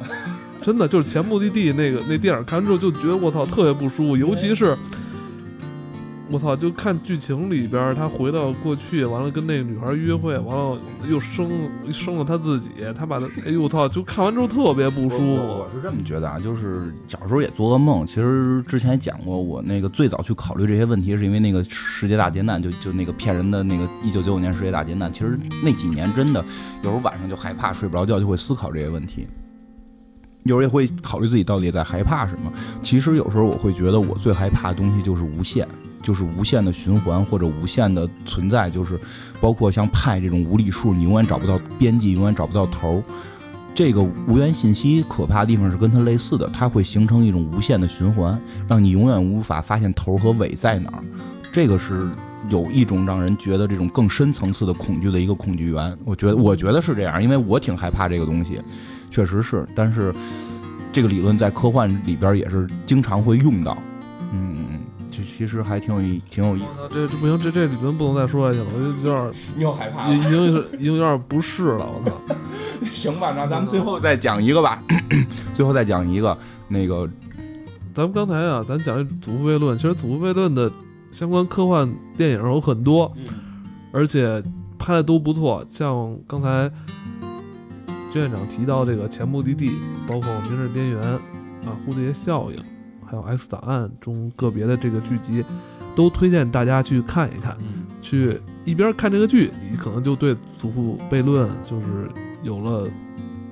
[0.62, 4.76] 真的就是前目的地那个那电影看完之后就觉得我操特别不舒服，尤其是
[6.28, 10.76] 我操就看剧情里边他回到过去，完了跟那个女孩约会，完了
[11.08, 11.48] 又生
[11.92, 12.68] 生了他自己，
[12.98, 15.68] 他把他哎呦我操就看完之后特别不舒服我。
[15.72, 18.04] 是这么觉得啊，就是小时候也做噩梦。
[18.04, 25.12] 其实之前也讲过，我那个最早去考虑这些问题，是因为那个世界大劫难，就就那个骗人的那个一九九九年世界大劫难。
[25.12, 26.44] 其实那几年真的
[26.82, 29.28] 有时候晚上就害怕，睡不着觉，就会思考这些问题。
[30.42, 32.52] 有时候也会考虑自己到底在害怕什么。
[32.82, 35.66] 其实有时候我会觉得，我最害怕的东西就是无限，
[36.06, 38.96] 就是无限的循环或者无限的存在，就是
[39.40, 43.02] 包括像派这种无理数，你永远找不到边际，永远找不到头儿。
[43.74, 51.02] 这个无源信息可怕的地方是跟它类似的，它会形成一种无限的循环，让你永远无法发现头和尾在哪儿。
[51.52, 52.08] 这个是
[52.48, 55.98] 有一种让人觉得这种更深层次的恐惧的一个恐惧源。
[56.04, 58.60] 我觉得，我觉得是这样，因为我挺害怕这个东西，
[59.10, 59.66] 确实是。
[59.74, 60.14] 但是
[60.92, 63.76] 这个理论在科幻里边也是经常会用到，
[64.32, 64.80] 嗯，
[65.16, 66.66] 这其实还挺有意，挺有意思。
[66.90, 72.36] 这这不行，这这理论不能再说下去了，我就有点你又害怕已经是已经有点不适了，我操。
[72.92, 74.82] 行吧，那咱们最后再讲一个吧，
[75.54, 76.36] 最后再讲一个
[76.68, 77.08] 那个
[77.94, 80.70] 咱们刚才啊，咱讲祖父悖论，其实祖父悖论的
[81.10, 83.10] 相关科幻电影有很多，
[83.92, 84.42] 而且
[84.78, 85.66] 拍的都不错。
[85.70, 86.70] 像刚才
[88.12, 89.70] 军院长提到这个《前目的地》，
[90.06, 91.02] 包括《明日边缘》
[91.66, 92.58] 啊，《蝴蝶效应》，
[93.06, 95.44] 还有《X 档案》中个别的这个剧集，
[95.94, 97.56] 都推荐大家去看一看。
[97.60, 102.08] 嗯去一边看这个剧，你可能就对祖父悖论就是
[102.44, 102.88] 有了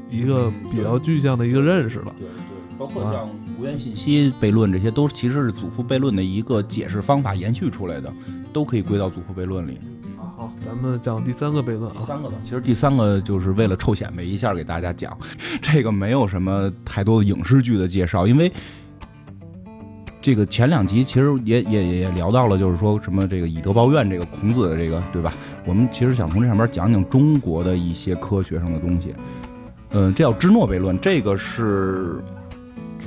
[0.09, 2.15] 一个比较具象的一个认识了。
[2.21, 3.29] 对对，包括像
[3.59, 8.13] 无源信息悖论，这些都其实是祖父悖论的一个解释方法延续出来的，
[8.53, 9.77] 都可以归到祖父悖论里。
[10.17, 11.97] 啊，好，咱们讲第三个悖论啊。
[11.99, 15.19] 第三个吧，其实第三个就是为了臭显摆一下给大家讲，
[15.61, 18.53] 这个没有什么太多的影视剧的介绍，因为
[20.25, 25.31] 这个前两集其实也也也也聊到了，就是说什么这个以德报怨，这个孔子的这个对吧？
[25.67, 29.15] 我们其实想从这上面讲讲中国的一些科学上的东西。
[29.91, 32.23] 嗯，这叫芝诺悖论，这个是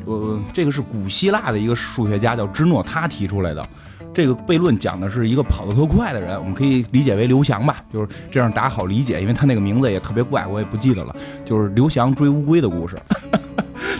[0.05, 3.65] 呃，这个是古希腊的一个数学家叫芝诺他提出来的。
[4.13, 11.15] 这个悖论讲的是一个跑得特快的人，我们可以理解为刘翔吧，就是这样大家好理解，因为他那个名字也特别怪，我也不记得了。
[11.43, 12.95] 就是刘翔追乌龟的故事，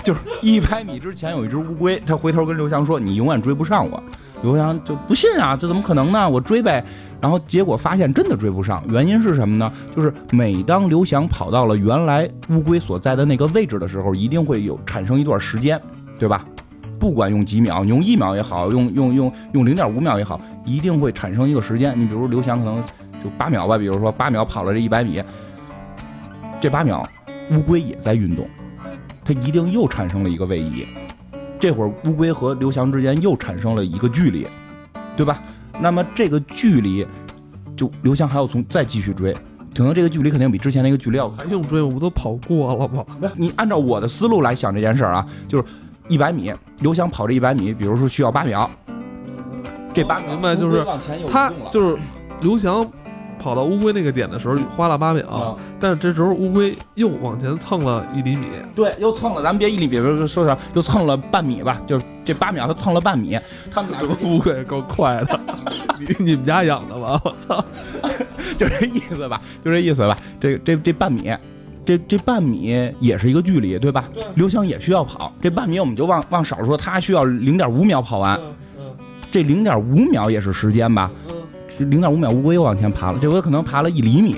[0.03, 4.01] 就是一百米之前有一只乌龟，他回头跟刘翔说：“你永远追不上我。”
[4.43, 6.29] 刘翔就不信啊，这怎么可能呢？
[6.29, 6.83] 我追呗。
[7.19, 9.71] 然后结果发现真的追不上，原因是什么呢？
[9.95, 15.81] 就是每当刘翔跑到了原来乌龟所在的那个位置的时候，一定会有产生一段时间，
[16.19, 16.45] 对吧？
[16.99, 21.99] 不管用几秒，你用一秒也好，用用用用零点五秒也好，一定会产生一个时间。
[21.99, 22.75] 你比如刘翔可能
[23.23, 25.23] 就八秒吧，比如说八秒跑了这一百米，
[26.61, 27.03] 这八秒
[27.51, 28.47] 乌龟也在运动，
[29.27, 30.85] 它一定又产生了一个位移。
[31.59, 34.47] 这会儿乌龟和刘翔之间又产生了一个距离，
[35.17, 35.41] 对吧？
[35.81, 37.05] 那么这个距离，
[37.75, 39.33] 就刘翔还要从再继续追，
[39.75, 41.81] 可能这个距离肯定比之前那个距离要还用追？
[41.81, 43.03] 我不都跑过了吗？
[43.35, 45.63] 你按照我的思路来想这件事儿啊，就是。
[46.09, 48.71] 一百米，刘翔跑这一百米，比如说需要八秒，
[49.93, 50.81] 这八明白就是
[51.29, 51.97] 他就是
[52.39, 52.81] 刘翔
[53.39, 63.39] 跑到乌龟那个点的时候花了八秒，但是这时候乌龟又往前蹭了一厘米，对，又蹭了，咱们别一厘米，说啥，又蹭了半米吧，就是这八秒他蹭了半米，
[63.71, 65.39] 他们俩乌龟够快的，
[65.99, 67.21] 你你们家养的吧？
[67.23, 67.63] 我操，
[68.57, 71.33] 就这意思吧，就这意思吧，这这这半米。
[71.85, 74.09] 这这半米也是一个距离，对吧？
[74.35, 78.37] 刘翔也需要跑，这半米我们就往往少说，他需要零点五秒跑完。
[79.31, 81.09] 这零点五秒也是时间吧？
[81.79, 84.35] 零点五秒，乌龟又往前爬了，这回可能爬了一厘米。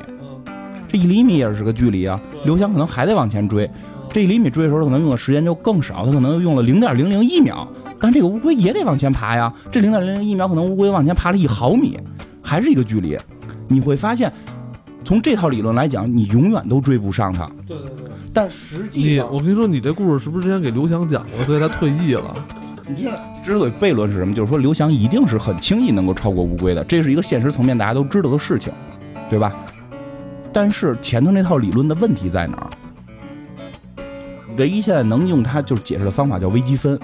[0.88, 3.70] 这一厘米也是个距离啊，刘翔可能还得往前追。
[4.12, 7.68] 这一厘米追的时候，可能用的时间就更少，他可能用了零点零零一秒。
[8.00, 12.00] 但这个乌龟也得往前爬呀，这零点零零一秒可能乌龟往前爬了一毫米，
[12.42, 13.18] 还是一个距离。
[13.68, 14.32] 你会发现。
[15.06, 17.50] 从这套理论来讲，你永远都追不上它。
[17.66, 18.08] 对对对。
[18.32, 22.36] 但实际上，我跟你说，你这故事是不是之前给刘翔讲过，所以他退役了？
[22.96, 23.08] 你，
[23.44, 24.34] 之所以悖论是什么？
[24.34, 28.74] 就是说刘翔一定是很轻易能够超过乌龟的，这是一个现实层面大家都知道的事情，
[29.30, 29.54] 对吧？
[30.52, 32.70] 但是前头那套理论的问题在哪儿？
[34.58, 37.00] 唯一现在能用它就是解释的方法叫微积分。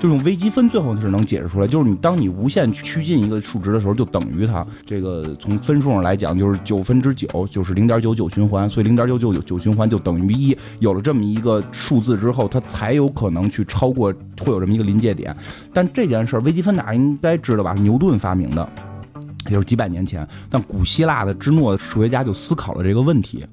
[0.00, 1.66] 就用微积分，最后是能解释出来。
[1.66, 4.64] 就是你当你无限趋近一个数值的时候，就等于它。
[4.84, 10.56] 这个从分数上来讲，就是九分之九，就是零点九九循环，所以零点九九九九循环就等于一。
[10.80, 15.34] 有了这么一个数字之后，它才有可能去超过，会有这么一个临界点。
[15.72, 17.72] 但这件事儿，微积分大家应该知道吧？
[17.74, 18.68] 牛顿发明的，
[19.46, 20.26] 也就是几百年前。
[20.50, 23.44] 但古希腊的芝诺数学家就思考了这个问题。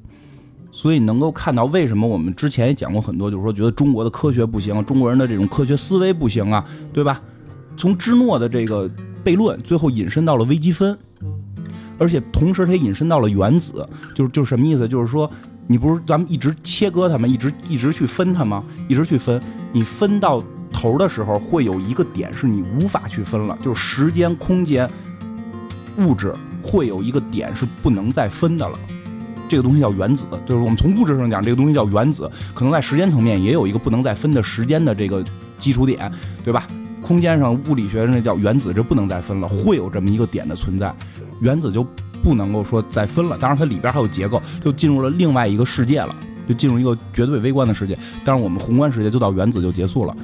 [0.84, 7.22] 所以能够看到为什么我们之前也讲过很多，就是说觉得中国的科学不行，中国人的这种科学思维不行啊，对吧？
[7.78, 8.90] 从芝诺的这个
[9.24, 11.00] 悖论，最后引申到了微积分，
[11.98, 14.86] 而且同时它也引申到了原子，就是就是什么意思？
[14.86, 15.32] 就是说
[15.68, 18.62] 你不是咱们一直切割它吗，一直一直去分它吗？
[18.90, 24.86] 一直去分，你分到头的时候会有一个点是你无法去分了，就是时间、空间、
[25.98, 28.78] 物质会有一个点是不能再分的了。
[29.54, 32.28] 这个东西叫原子，就是我们从物质上讲，这个东西叫原子。
[32.56, 35.24] 可能在时间层面也有一个不能再分的时间的这个
[35.60, 36.12] 基础点，
[36.44, 36.66] 对吧？
[37.04, 40.92] 空间上物理学上那叫原子，这不能再分了，会有这么一个点的存在，
[41.40, 41.86] 原子就
[42.24, 43.38] 不能够说再分了。
[43.38, 46.16] 当然，它里边还有结构，就进入了另外一个世界了，
[46.50, 47.96] 就进入一个绝对微观的世界。
[48.26, 50.18] 当然，我们宏观世界就到原子就结束了，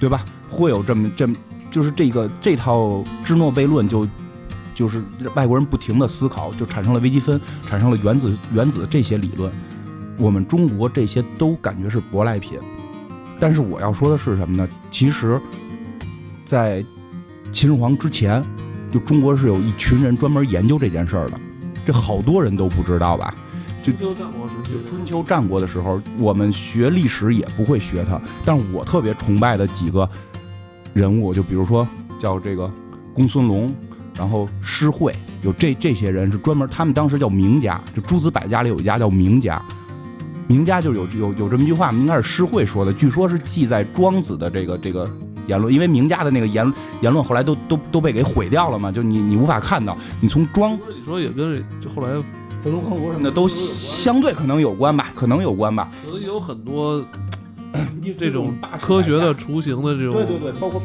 [0.00, 0.24] 对吧？
[0.50, 1.36] 会有这么这么，
[1.70, 4.04] 就是这个这套芝诺悖论就。
[4.74, 5.02] 就是
[5.34, 9.52] 外国人不停的思考，就产生了微积分，产生了原子原子这些理论。
[10.18, 12.58] 我们中国这些都感觉是舶来品，
[13.40, 14.68] 但是我要说的是什么呢？
[14.90, 15.40] 其实，
[16.44, 16.84] 在
[17.50, 18.44] 秦始皇之前，
[18.92, 21.40] 就中国是有一群人专门研究这件事儿的。
[21.84, 23.34] 这好多人都不知道吧？
[23.82, 28.20] 就春秋战国时期，春秋战国的时候，我们学历史也不会学它。
[28.44, 30.08] 但是我特别崇拜的几个
[30.92, 31.88] 人物，就比如说
[32.20, 32.70] 叫这个
[33.14, 33.74] 公孙龙。
[34.16, 39.60] 然后诗会有这这些人是专门，他们当时叫名家，就诸子百家里有一家叫名家，
[40.46, 45.08] 名家就有有有这么一句话，应该是诗会说的，据说是记在庄子的这个这个
[45.46, 52.08] 言论，因为名家的那个言言论后来都都都被给毁掉了嘛，就你你无法看到，你从庄子里说也跟就后来
[52.62, 57.04] 焚书坑儒什么的都相对可能有关吧，可能有关吧，可能有很多
[58.18, 60.82] 这种科学的雏形的这种，对对对，包括。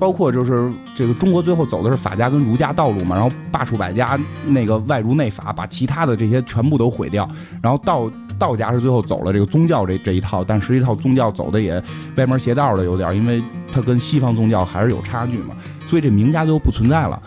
[0.00, 7.28] 包括就是这个中国最后走的是法家跟儒家道路嘛，然后罢黜百家，那个外儒内法，把其他的这些全部都毁掉，
[7.62, 11.80] 然后道道家是最后走了这个宗教这这一套，但实际上宗教走的也
[12.16, 15.54] 歪门邪道的有点，因为它跟西方宗教还是有差距嘛，
[15.88, 17.22] 所以这名家就不存在了。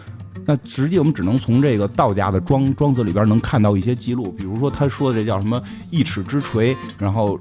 [0.46, 5.62] 那实际我们只能从这个道家的庄庄子里边能看到一些记录，比如说他说的这叫什么
[5.92, 7.40] 一尺之锤，然后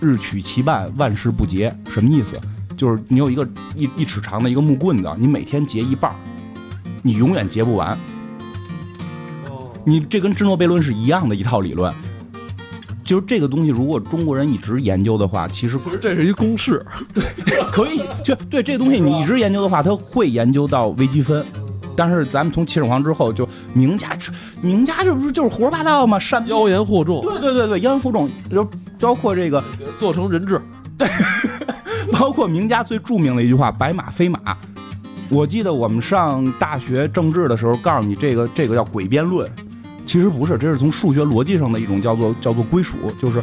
[0.00, 2.38] 日取其半，万事不竭，什么意思？
[2.76, 6.16] 就是你有一个一一尺长的一个木棍子，你每天截一半儿，
[7.02, 7.98] 你永远截不完。
[9.48, 11.92] 哦，你这跟芝诺悖论是一样的一套理论。
[13.02, 16.84] 就是这个东西，如果中国人一直研究的话，其实不是，这是一公式。
[17.14, 17.24] 对
[17.70, 18.02] 可以。
[18.24, 21.46] 就对这个东西，你一直研究的话，它会研究到微积分。
[21.96, 24.10] 但是咱们从秦始皇之后，就名家，
[24.60, 26.18] 名家这不是就是胡说八道吗？
[26.18, 27.22] 善妖言惑众。
[27.22, 28.68] 对对对对，妖言惑众，就
[28.98, 29.62] 包括这个
[30.00, 30.60] 做成人质。
[30.98, 31.08] 对。
[32.18, 34.38] 包括名家最著名的一句话“白马非马”，
[35.28, 39.46] 我记得我们上大学政治的时候，告诉你这个这个叫诡辩论，
[40.06, 43.42] 其实不是，这是从数学逻辑上的一种叫做叫做归属，就是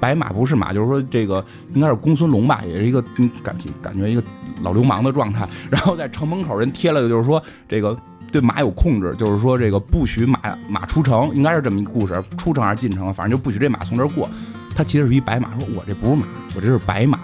[0.00, 1.44] 白马不是马，就是说这个
[1.74, 3.02] 应该是公孙龙吧，也是一个
[3.42, 4.22] 感感觉一个
[4.62, 7.94] 老流氓的状态，然后在城门口人贴了个就是说这个
[8.32, 14.26] 对马有控制，就是说这个不许马马出城，应该是这么一个故事，出城还是进城，反正就不许这马从这儿过。
[14.74, 17.18] 他骑的是一白马，说我这不是马，我这是白马。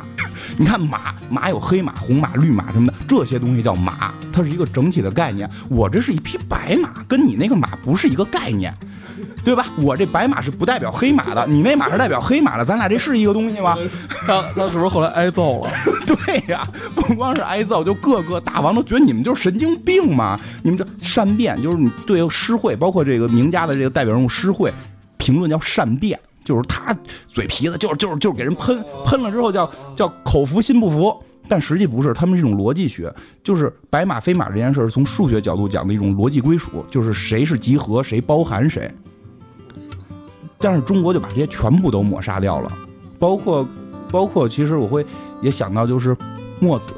[0.61, 5.49] 你看马，马有黑马、红马、绿马什么的，这些东西叫马，它是一个整体的概念。
[5.71, 8.71] 我这是一匹白马，跟你那个马不是一个概念，
[9.43, 9.65] 对吧？
[9.79, 13.75] 我这白马是不代表黑马的，你那马是代表黑马的，咱俩这是一个东西吗？
[14.27, 15.71] 他他是不是后来挨揍了？
[16.05, 16.63] 对呀，
[16.95, 20.39] 不光是挨揍，就各个大王都觉得你们就是神经病嘛！
[20.63, 24.71] 你们这善变，就是你对诗会，包括这个名家的这个代表人物诗会，
[25.17, 26.21] 评论叫善变。
[26.45, 26.97] 就是他
[27.29, 31.15] 嘴皮子，就是就是就是给人喷喷了之后叫叫口服心不服，
[31.49, 33.13] 但实际不是，他们是一种逻辑学，
[33.45, 38.91] 就是白马非马这件事是从数学角度讲的一种逻辑归属，就是谁是集合，谁包含谁。
[40.59, 42.71] 但是中国就把这些全部都抹杀掉了，
[43.19, 43.67] 包括
[44.11, 45.05] 包括其实我会
[45.43, 46.17] 也想到就是
[46.59, 46.93] 墨子，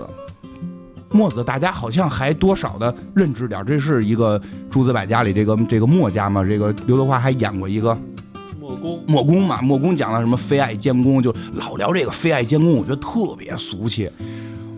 [1.10, 4.40] 墨子大家好像还多少的认知点，这是一个
[4.70, 7.96] 诸子百家里这个这个墨家嘛，这个刘德华还演过一个。
[9.06, 14.10] 墨工嘛，墨工讲了什么非爱监工，就老聊这个非爱监工，我觉得特别俗气。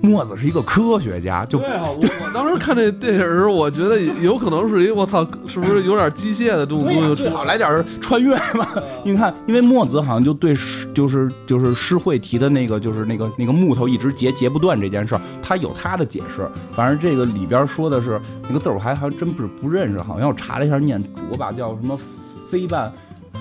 [0.03, 1.85] 墨子是一个科学家，就对啊。
[1.87, 7.15] 我我当时看这电影时，我觉得有可能是一我操，是不是有点机械的这种东西？
[7.15, 8.69] 最好来点穿越嘛。
[9.03, 10.55] 你看，因为墨子好像就对
[10.93, 16.47] 就是就是诗会提的那个就是那个那个木头一直截截不断这件事儿，他有他的解释。
[16.73, 21.99] 反正这个里边说的是那个字儿，我还还真不是不认识，好像我查了一下念，我把叫什么
[22.51, 22.93] 非半。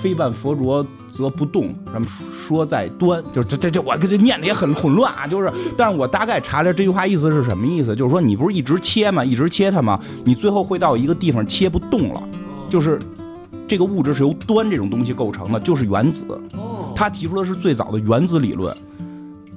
[0.04, 2.04] 非半佛着则不动，咱们
[2.46, 5.26] 说在端，就这这这，我这念的也很混乱啊。
[5.26, 9.24] 就是，但是我大概查了这句话意思是什么意思，就是说你不是一直切吗？
[9.24, 9.98] 一直切它吗？
[10.26, 12.22] 你最后会到一个地方切不动了，
[12.70, 13.00] 就是
[13.66, 16.26] 这个物质是由端这种东西构成的，就是原子。
[16.94, 18.76] 他提出的是最早的原子理论。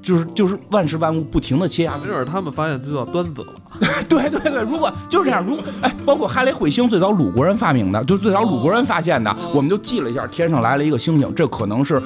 [0.03, 3.47] 就是就是万事万物不停的切压，没准他们发现就叫端子了。
[4.09, 12.01] 对对对，如果就是这样，如果哎，包括哈雷彗星最早鲁国人发明的，就最早鲁国人发现的，我们就记了一下，天上来了一个星星，这可能是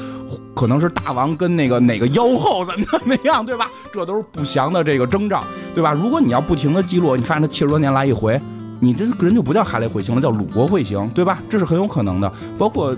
[0.54, 3.68] 可能是大王跟那个哪个妖后怎么怎么样，对吧？
[3.92, 5.92] 这都是不祥的这个征兆，对吧？
[5.92, 8.40] 如果你要不停的记录，你发现他七十多年来一回，
[8.80, 11.38] 你这个人就不叫哈雷彗星了，叫鲁国彗星，对吧？
[11.50, 12.96] 这是很有可能的，包括。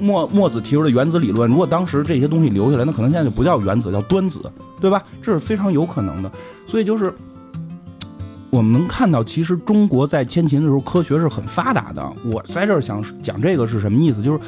[0.00, 4.40] 墨墨子提出的原子理论，如果当时这些东西留下来，那可能现在就不叫原子，叫端子，
[4.80, 5.02] 对吧？
[5.22, 6.32] 这是非常有可能的。
[6.66, 7.12] 所以就是
[8.48, 12.12] 我们能看到，其实中国在先秦的时候科学是很发达的。
[12.24, 14.22] 我在这儿想讲这个是什么意思？
[14.22, 14.40] 就是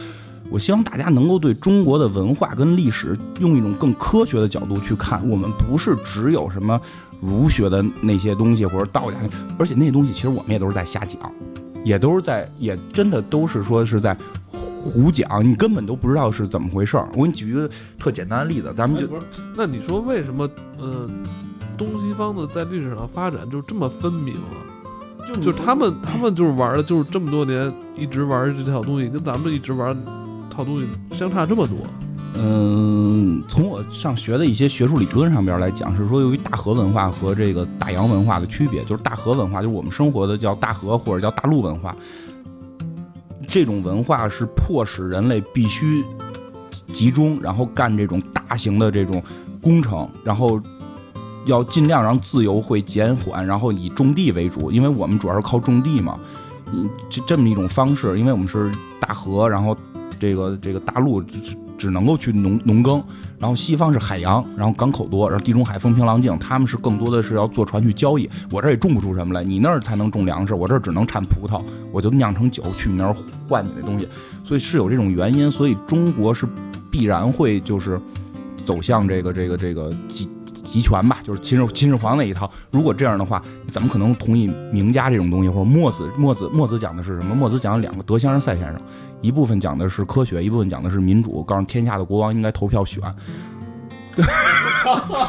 [0.50, 5.28] 我希望大家能够对中国的文化跟历史用一种更科学的角度去看。
[5.28, 6.80] 我们不是只有什么
[7.20, 9.16] 儒学的那些东西或者道家，
[9.58, 11.18] 而且那些东西其实我们也都是在瞎讲，
[11.84, 14.16] 也都是在，也真的都是说是在。
[14.82, 17.08] 胡讲，你根本都不知道是怎么回事儿。
[17.14, 19.22] 我给你举一个特简单的例子，咱们就不是。
[19.56, 21.08] 那你说为什么，呃，
[21.78, 24.58] 东西方的在历史上发展就这么分明啊？
[25.28, 29.96] 就就他们他们就是玩的，就是这么多年一直玩这套东西，跟咱们一直玩
[30.50, 31.76] 套东西相差这么多。
[32.34, 41.94] 嗯，从我上学的一些学术理论上边来讲，是说由于大河文化和这个大洋文化的区别，就是大河文化就是我们生活的叫大河或者叫大陆文化。
[43.52, 46.02] 这种文化是迫使人类必须
[46.94, 49.22] 集中，然后干这种大型的这种
[49.60, 50.58] 工程，然后
[51.44, 56.18] 要尽量让自由会减缓，然后以种地为主，因为我们主要是靠种地嘛。
[56.72, 59.76] 嗯，这这么一种方式，因为我们是大河，然后
[60.18, 61.22] 这个这个大陆
[61.82, 63.02] 只能够去农农耕，
[63.40, 68.30] 然后西方是海洋，然后港口多，然后地中海风平浪静，他们是更多的是要坐船去交易。
[68.52, 71.60] 我这也种不出什么来，你那儿才能种粮食，我这儿只能产葡萄，
[71.90, 73.12] 我就酿成酒去你那儿
[73.48, 74.06] 换你的东西，
[74.44, 76.46] 所以是有这种原因，所以中国是
[76.88, 78.00] 必然会就是
[78.64, 80.28] 走向这个这个这个集
[80.72, 82.50] 集权吧，就是秦始秦始皇那一套。
[82.70, 85.48] 如果这样的话，怎么可能同意名家这种东西？
[85.50, 87.34] 或者墨子墨子墨子讲的是什么？
[87.34, 88.80] 墨子讲了两个德先生赛先生，
[89.20, 93.02] 一部分讲的是科学，一部分讲的是民主，告诉天下的国王应该投票选。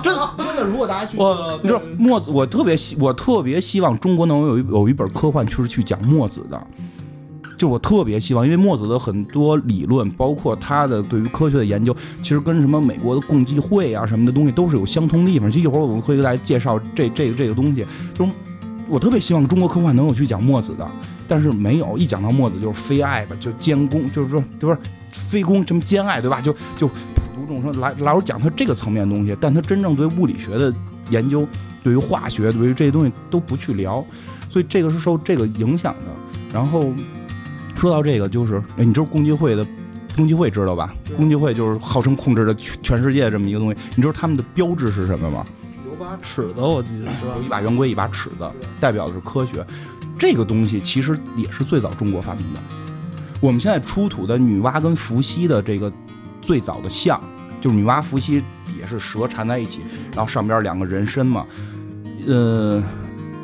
[0.02, 6.68] 真的真的，如果大家去，我你知道墨子，我特别希我特别希望中国能有一有一本科幻就是去讲墨子的。
[7.64, 15.50] 就我特别希望，因为墨子的很多理论，包括他的对于科学的研究，其实跟什么美国的共济会啊什么的东西都是有相通的地方。
[15.50, 17.86] 其实一会儿我们会给大家介绍这这个这个东西。
[18.14, 18.28] 就
[18.90, 20.86] 我特别希望中国科幻能有去讲墨子的，
[21.26, 21.98] 但是没有。
[21.98, 24.78] 一讲到墨子就是非爱吧，就监公，就是说就是
[25.10, 26.42] 非攻什么兼爱，对吧？
[26.42, 26.94] 就就普
[27.38, 30.74] 度众生，来老是讲他这个层面的东西，但他真正对物理学的
[31.10, 31.48] 研究，
[31.82, 34.04] 对于化学，对于这些东西都不去聊，
[34.50, 36.54] 所以这个是受这个影响的。
[36.54, 36.92] 然后。
[37.76, 39.66] 说到这个，就是哎，你知道共济会的，
[40.16, 40.94] 共济会知道吧？
[41.18, 43.78] 共济会就是号称控制了全全世界这么一个东西。
[43.96, 45.46] 你知道他们的标志是什么吗？
[45.86, 47.34] 有把尺子，我记得是吧？
[47.36, 48.50] 有一把圆规，一把尺子，
[48.80, 49.66] 代表的是科学。
[50.18, 52.60] 这个东西其实也是最早中国发明的。
[53.42, 55.92] 我们现在出土的女娲跟伏羲的这个
[56.42, 57.22] 最早的像，
[57.60, 58.42] 就是女娲、伏羲
[58.80, 59.82] 也是蛇缠在一起，
[60.16, 61.46] 然后上边两个人身嘛，
[62.26, 62.82] 呃。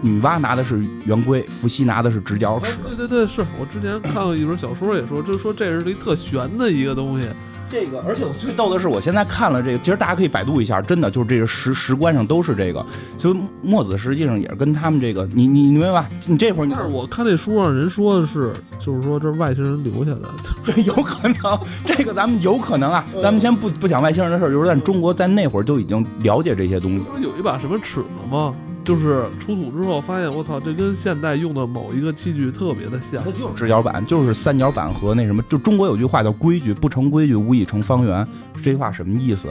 [0.01, 2.77] 女娲拿的是圆规，伏羲拿的是直角尺。
[2.85, 7.27] 对对对，是我之前看过一本小说，也说，就说这是一特玄的一个东西。
[7.71, 12.83] 这个，而且我最逗的是，我现在看了这个，其实大家可以百度一下，真的就是这个石石棺上都是这个。
[13.15, 13.31] 就
[13.61, 16.09] 墨子实际上也是跟他们这个，你你你明白吧？
[16.25, 20.27] 你这会儿，但是我看那书上人说的是，就是说这是外星人留下的，
[20.65, 21.59] 这 有可能。
[21.85, 27.05] 这个咱们有可能啊，咱们先不不讲外星人的事儿，就是在中国在那会儿就已经了解这些东西。
[27.05, 28.55] 不是有一把什么尺子吗？
[28.89, 33.23] 就是出土之后发现，我操，这跟现代用的某一个器具特别的像。
[33.23, 35.43] 它就是直角板，就是三角板和那什么。
[35.43, 38.27] 就中国有句话叫“规矩不成规矩，无以成方圆”。
[38.63, 39.47] 这句话什么意思？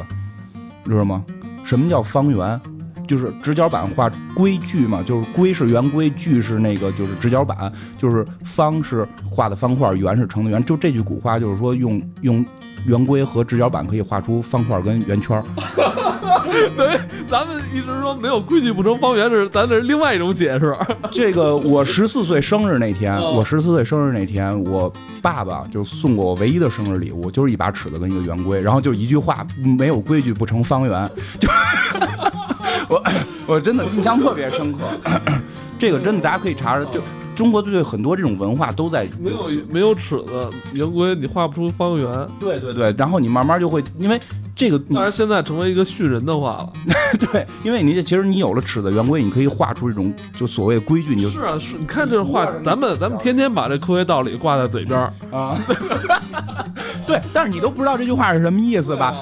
[0.86, 1.24] 知道吗？
[1.64, 2.61] 什么叫方圆？
[3.07, 10.62] 就是直角板画规矩嘛，就是规是圆规，矩是那个就是直角板，就是方是画的方块，圆是成的圆。
[10.64, 12.45] 就这句古话，就是说用用
[12.86, 15.41] 圆规和直角板可以画出方块跟圆圈。
[16.76, 20.76] 对，咱们一直说没有规矩不成方圆，是咱这是另外一种解释。
[21.12, 24.92] 这个我十四岁生日那天，我十四岁生日那天，我
[25.22, 29.46] 爸爸就送过我唯一的生日礼物，就是一把尺子跟一个圆规，然后就一句话：
[29.78, 31.11] 没有规矩不成方圆。
[31.38, 31.49] 就。
[32.88, 33.05] 我
[33.46, 34.78] 我真的印象特别深刻，
[35.78, 37.03] 这个真的大家可以查查，就
[37.39, 42.28] 中国对很多这种文化都在没有没有尺子圆规，你画不出方圆。
[42.41, 44.20] 对对对，然后你慢慢就会，因为
[44.57, 46.72] 这个，当然现在成为一个训人的话了。
[47.30, 54.99] 对，因为你其实你有了尺子圆规，你可以画出这种就所谓规矩，你就是啊，你看这画，咱们咱们天天把这科学道理挂在嘴边
[55.30, 55.57] 啊。
[57.07, 59.14] 对，但是你都不知道这句话是什么意思吧？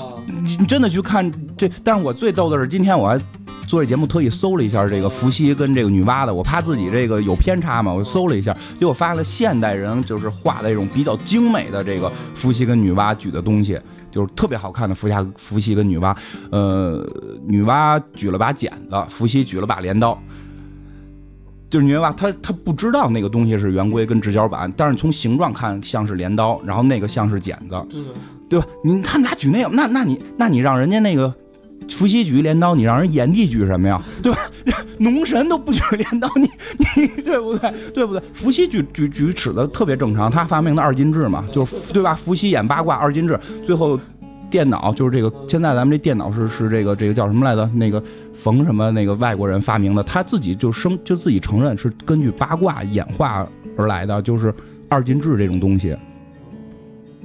[0.58, 3.20] 你真的去看这，但是我最逗的是今天我还。
[3.66, 13.78] 做这节目特意搜了一下这个伏羲跟这个女娲的，我怕自己这个有偏差嘛，我搜了一下，结果发现了现代人就是画的这种比较精美的这个伏羲跟女娲举的东西，
[14.10, 16.16] 就是特别好看的伏羲伏羲跟女娲，
[16.50, 17.04] 呃，
[17.46, 20.16] 女娲举了把剪子，伏羲举了把镰刀，
[21.68, 27.86] 就是女娲她她不知道那个东西是圆规跟直角板，但是从形状看像是镰刀，然后那个像是剪子，
[28.48, 28.66] 对吧？
[28.84, 31.34] 你他们俩举那个，那那你那你让人家那个。
[31.88, 34.02] 伏羲举镰刀，你让人炎帝举什么呀？
[34.22, 34.38] 对吧？
[34.98, 36.42] 农神都不举镰刀，你
[36.96, 37.72] 你对不对？
[37.94, 38.22] 对不对？
[38.32, 42.14] 伏羲举举举尺子特别正常，他发明的二进制嘛，就是对吧？
[42.14, 43.98] 伏羲演八卦二进制，最后
[44.50, 45.32] 电脑就是这个。
[45.48, 47.70] 现在咱们这电脑是是这个这个叫什么来着？
[47.74, 48.02] 那个
[48.34, 53.46] 冯什么那个外国人发明的，他自己就生就自己承认是根据八卦演化
[53.76, 54.52] 而来的，就是
[54.88, 55.96] 二进制这种东西。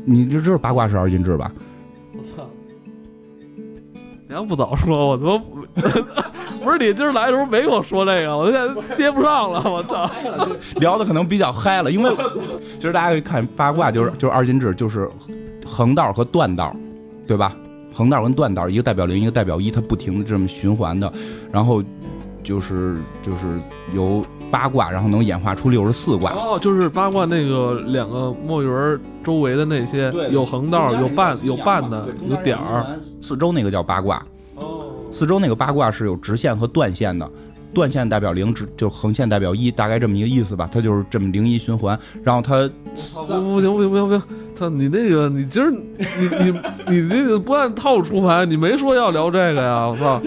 [0.06, 1.52] 你就知道八卦是二进制吧？
[4.32, 5.38] 你要不早说，我都
[6.64, 10.10] 不是你今儿来的时候没跟我说这个，我现在接不上了， 我操！
[10.78, 12.10] 聊的可能比较嗨了，因为
[12.76, 15.10] 其实大家可以看八卦，就是就是二进制，就是
[15.66, 16.74] 横道和断道，
[17.28, 17.54] 对吧？
[17.94, 21.12] 横道跟断道，一个代表零，一个代表一，它不停的这么循环的，
[21.52, 21.84] 然后
[22.42, 23.60] 就是就是
[23.94, 26.32] 由八卦，然后能演化出六十四卦。
[26.34, 33.00] 哦，就是八卦那个两个墨鱼周围的那些，有横道，有半有半的，有点儿。
[33.22, 34.24] 四周那个叫八卦，
[34.56, 37.28] 哦，四周那个八卦是有直线和断线的，
[37.74, 40.70] 断线代表零，直就横线代表一，大概这么一个意思吧。
[40.72, 42.70] 它就是这么零一循环，然后它
[43.26, 44.24] 不不行不行不行不行，
[44.62, 49.88] 操你那个，你今儿你你你那个不按套路出牌，你没说要聊这个呀！
[49.88, 50.22] 我操，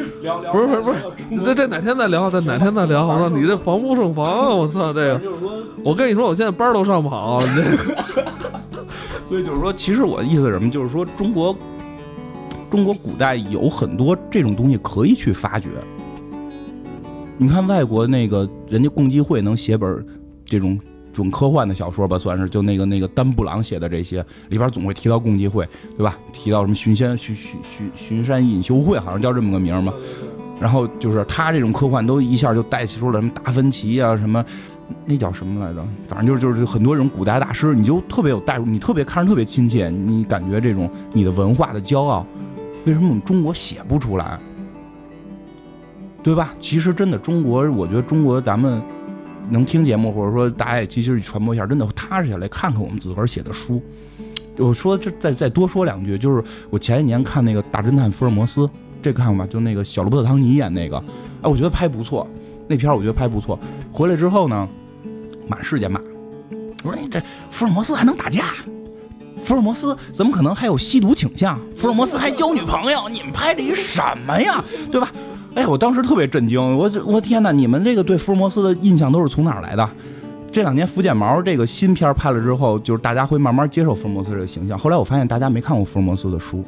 [0.52, 0.98] 不是不是不是，
[1.30, 3.06] 你这这哪天再聊，再哪天再聊。
[3.06, 4.50] 我操，你这防不胜防啊！
[4.50, 5.20] 我操，这个，
[5.84, 8.04] 我跟你说，我现在班都上不好，你这个
[9.28, 10.68] 所以就是说，其实我的意思是什么？
[10.68, 11.56] 就是说，中国
[12.70, 15.68] 中国古代有很多这种东西可以去发掘。
[17.38, 20.04] 你看外国那个人家共济会能写本
[20.44, 20.78] 这种
[21.14, 26.18] 准科幻的小说吧，算是就那个那个丹布朗写的这些里边总会提到共济会，对吧？
[26.32, 29.94] 提到什么巡山巡巡巡巡山隐修会，好像叫这么个名儿嘛。
[30.60, 34.44] 然后就是他这种科幻都一下就带出了什么达芬奇啊，什么
[35.06, 35.84] 那叫什么来着？
[36.08, 42.26] 反正就是就是很多这种古代大师，你就特别有代入，你特别看着特别亲切，你感觉这种你的文化的骄傲，
[42.84, 44.38] 为什么我们中国写不出来？
[46.22, 46.54] 对吧？
[46.58, 48.80] 其实真的中国，我觉得中国咱们
[49.50, 53.82] 能听节目，或者说大家也其实传播一下，真的踏实下来看看我们自个儿写的书。
[54.56, 58.60] 我说这再再多说两句，就是我前几年看那个《大侦探福尔摩斯》，
[59.02, 59.50] 这看过吧？
[59.52, 60.96] 就那个小罗伯特·唐尼演那个，
[61.42, 62.26] 哎，我觉得拍不错，
[62.68, 63.58] 那片我觉得拍不错。
[63.92, 64.68] 回来之后呢，
[65.48, 66.00] 满世界骂，
[66.84, 67.20] 我说你这
[67.50, 68.54] 福尔摩斯还能打架？
[69.44, 71.58] 福尔摩斯怎么可能还有吸毒倾向？
[71.76, 73.08] 福尔摩斯还交女朋友？
[73.08, 74.64] 你们拍的一什么呀？
[74.90, 75.12] 对吧？
[75.54, 77.52] 哎，我当时特别震惊，我我天哪！
[77.52, 79.88] 你们这个对福尔摩斯的印象都是从哪儿来的？
[80.50, 84.76] 这两年《福建毛》这个新片拍了之后，就是大家会慢慢接受福尔摩斯这个形象。
[84.76, 86.64] 后来我发现大家没看过福尔摩斯的书，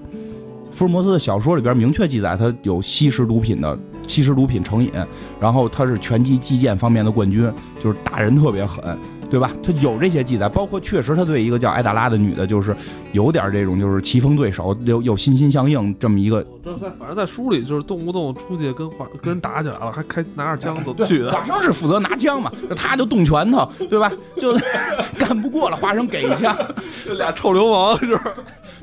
[0.72, 3.76] 福尔摩斯的小说里边明确记载他有吸食毒品的
[4.06, 4.92] 吸食毒品成瘾，
[5.40, 7.50] 然后他是拳击击剑方面的冠军，
[7.82, 8.96] 就是打人特别狠。
[9.30, 9.50] 对吧？
[9.62, 12.74] 他有这些记载，包括确实他对一个叫艾达拉的女的，就是
[13.12, 16.42] 有点这种，就是棋逢对手，又又心心相印这么一个。
[16.64, 21.32] 就是在反正在书里就是动不动出去跟华跟人打起来了，还开拿着枪走去的。
[21.32, 24.12] 华生是负责拿枪嘛， 他就动拳头，对吧？
[24.38, 24.56] 就
[25.18, 26.56] 干不过了，华生给一枪，
[27.04, 28.18] 这俩臭流氓是。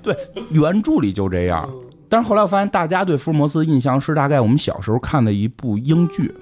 [0.02, 0.16] 对，
[0.50, 1.70] 原著里就这样。
[2.10, 6.34] 但是后来我发现，大家对福尔摩斯的印象是大概我们小时候看的一部英剧。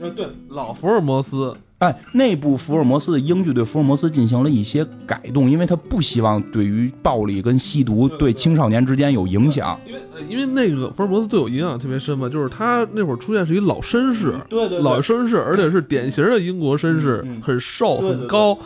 [0.00, 1.52] 呃，对，老福尔摩斯。
[1.78, 9.78] 哎，内部福尔摩斯的英剧对福尔摩斯进行了一些改动，因为他不希望对于暴力跟吸毒对青少年之间有影响。
[9.86, 18.56] 因为因为那个福尔摩斯对我影响特别深嘛，就是他那会儿出现是一老绅士，对对，老绅士，而且是典型的英国绅士，很瘦很高，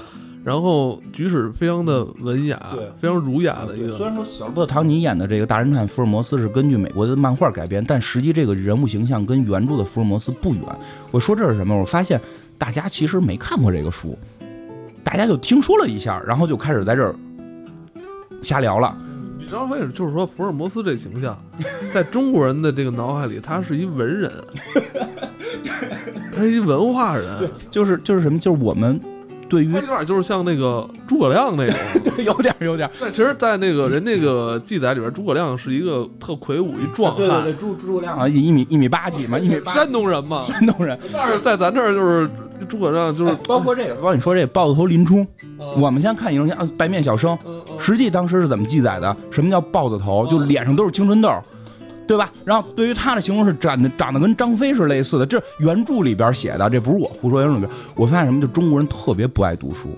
[0.44, 2.62] 然后举止非常的文雅，
[3.00, 3.96] 非常儒雅的一个。
[3.96, 10.62] 虽然说小罗伯特·唐尼演的这个大侦探福尔摩斯是根据美国的漫画改编，但实际这个人物形象跟原著的福尔摩斯不远。
[11.10, 11.76] 我说这是什么？
[11.76, 12.20] 我发现。
[12.60, 14.18] 大家其实没看过这个书，
[15.02, 17.14] 大家就听说了一下，然后就开始在这儿
[18.42, 18.94] 瞎聊了。
[19.38, 19.92] 你知道为什么？
[19.92, 21.36] 就是说福尔摩斯这形象，
[21.94, 24.30] 在中国人的这个脑海里，他是一文人，
[26.36, 28.38] 他是一文化人，就是就是什么？
[28.38, 29.00] 就是我们。
[29.48, 31.76] 对于有点就是像那个诸葛亮那种，
[32.14, 32.88] 对，有点有点。
[33.00, 37.26] 但其实，在那个人那个记载里边，诸葛亮是一个特魁梧一壮汉。
[37.42, 39.72] 对对，诸诸葛亮啊，一米一米八几嘛，一米八。
[39.72, 40.96] 山东人嘛，山东人。
[41.12, 42.30] 但是在咱这儿就是
[42.68, 45.26] 诸葛亮，就是包括这个，包括你说这豹子头林冲，
[45.76, 47.38] 我们先看一种像白面小生，
[47.78, 49.16] 实际当时是怎么记载的？
[49.30, 50.26] 什么叫豹子头？
[50.26, 51.30] 就脸上都是青春痘。
[52.06, 52.28] 对吧？
[52.44, 57.40] 然后对于他的形容是长得长得跟张飞是类似的，这原著里边写的，这不是我胡说。
[57.40, 58.40] 原著里边，我发现什么？
[58.40, 59.96] 就中国人特别不爱读书，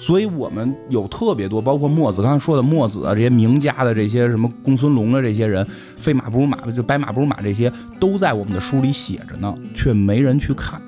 [0.00, 5.64] 所以我们有特别多，包括墨子刚才说的墨子啊，这些名家的这些什么公孙龙的这些人，
[5.96, 10.82] 飞马不如马，就白马不如马，这些都在我们的书里写着呢，却没人去看。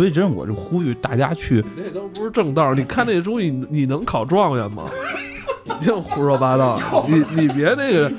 [0.00, 1.62] 所以，真我就呼吁大家去。
[1.76, 4.84] 那都不是正道，你看那书，你你能考状元吗？
[5.62, 6.80] 你净胡说八道！
[7.06, 8.10] 你你别那个，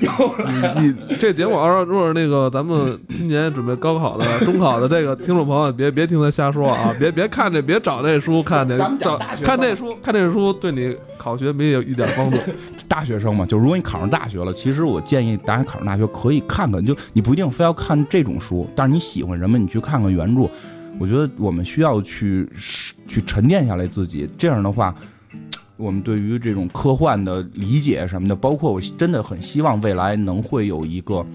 [0.78, 6.94] 你你这节目要如果那个咱们今年准备高考的、中考的这个听众朋友，别别听他瞎说啊！
[7.00, 12.38] 别别看这，别找那书看那，找看那书，看那书对你考学没有一点帮助。
[12.86, 20.48] 大学生嘛，就如果你考上大学了，其实我建议大家考上大学可以看看，就你不一定非要看这种书，但是你喜欢什么，你去看看原著。
[21.02, 22.48] 我觉得我们需要去
[23.08, 24.94] 去沉淀下来自己，这样的话。
[25.76, 31.26] 我们对于这种科幻的理解什么的，包括我真的很希望未来能会有一个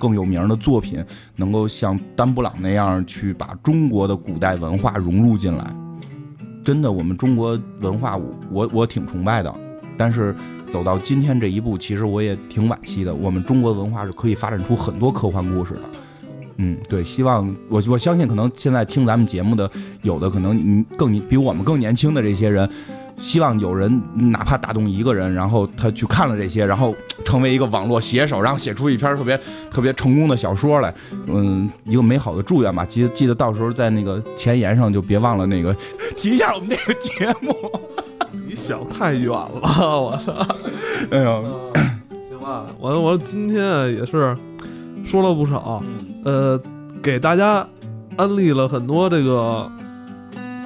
[0.00, 1.04] 更有名的作品，
[1.36, 5.72] 能够像丹布朗那样去把中国的古代文化融入进来。
[6.64, 8.16] 真的，我们中国文化，
[8.50, 9.54] 我我挺崇拜的。
[9.96, 10.34] 但是
[10.72, 13.14] 走到今天这一步，其实我也挺惋惜的。
[13.14, 15.82] 我们中国文化是可以发展出很多科幻故事的。
[16.58, 19.70] 嗯，对，希望我我相信，可能现在听咱们节目的
[20.02, 22.68] 有的可能你更比我们更年轻的这些人。
[23.20, 26.94] 希望有人哪怕打动一个人，然后他去看了这些，然后
[27.24, 29.40] 成为一个网络写手，然后写出一篇特别
[29.72, 30.94] 特别成功的小说来。
[31.26, 32.84] 嗯，一个美好的祝愿吧。
[32.84, 35.74] 记得记得到时候在那个前言上就别忘了那个
[36.16, 37.52] 提一下我们这个节目。
[38.46, 40.32] 你想太远了，我操！
[41.10, 41.72] 哎呦，
[42.28, 44.36] 行吧，我我今天啊也是
[45.08, 45.82] 说了不少，
[46.22, 46.60] 呃，
[47.02, 47.66] 给大家
[48.18, 49.66] 安利了很多这个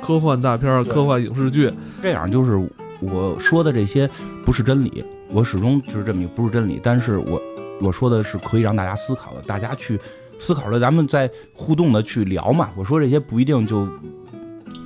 [0.01, 1.73] 科幻大片科幻影视剧。
[2.03, 2.57] 这样就是
[3.01, 4.11] 我说的这些
[4.45, 7.41] 不是真理，我始终就是这么一个不是真理，但是我
[7.81, 9.97] 我说的是可以让大家思考的，大家去
[10.41, 12.71] 思考了，咱们再互动的去聊嘛。
[12.75, 13.87] 我说这些不一定就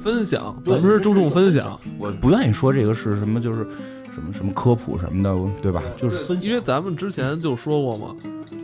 [0.05, 3.67] 分享，对咱们是注重分享，我不愿意说这个是什么，就是
[4.15, 5.83] 什么什么科普什么的，对吧？
[5.97, 8.15] 就是因为咱们之前就说过嘛，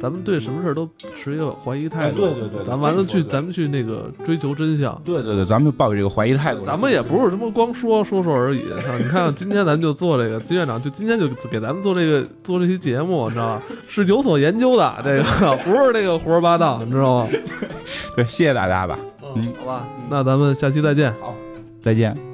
[0.03, 2.25] 咱们对什么事儿都持一个怀疑态度。
[2.25, 5.01] 哎对对对咱完了去，咱们去那个追求真相。
[5.05, 6.65] 对对对，咱们就抱有这个怀疑态度。
[6.65, 8.65] 咱们也不是什么光说说说而已，
[8.99, 13.63] 你看今天咱们就做这个，金院长就今天就给咱们做这个做这期节目，你知道吧？
[13.89, 17.29] 是有所研究的，这个不是那个胡说八道，你知道吗？
[18.17, 18.99] 对，谢谢大家吧，
[19.37, 21.15] 嗯，好吧，那咱们下期再见。
[21.21, 21.33] 好
[21.81, 22.32] 再见。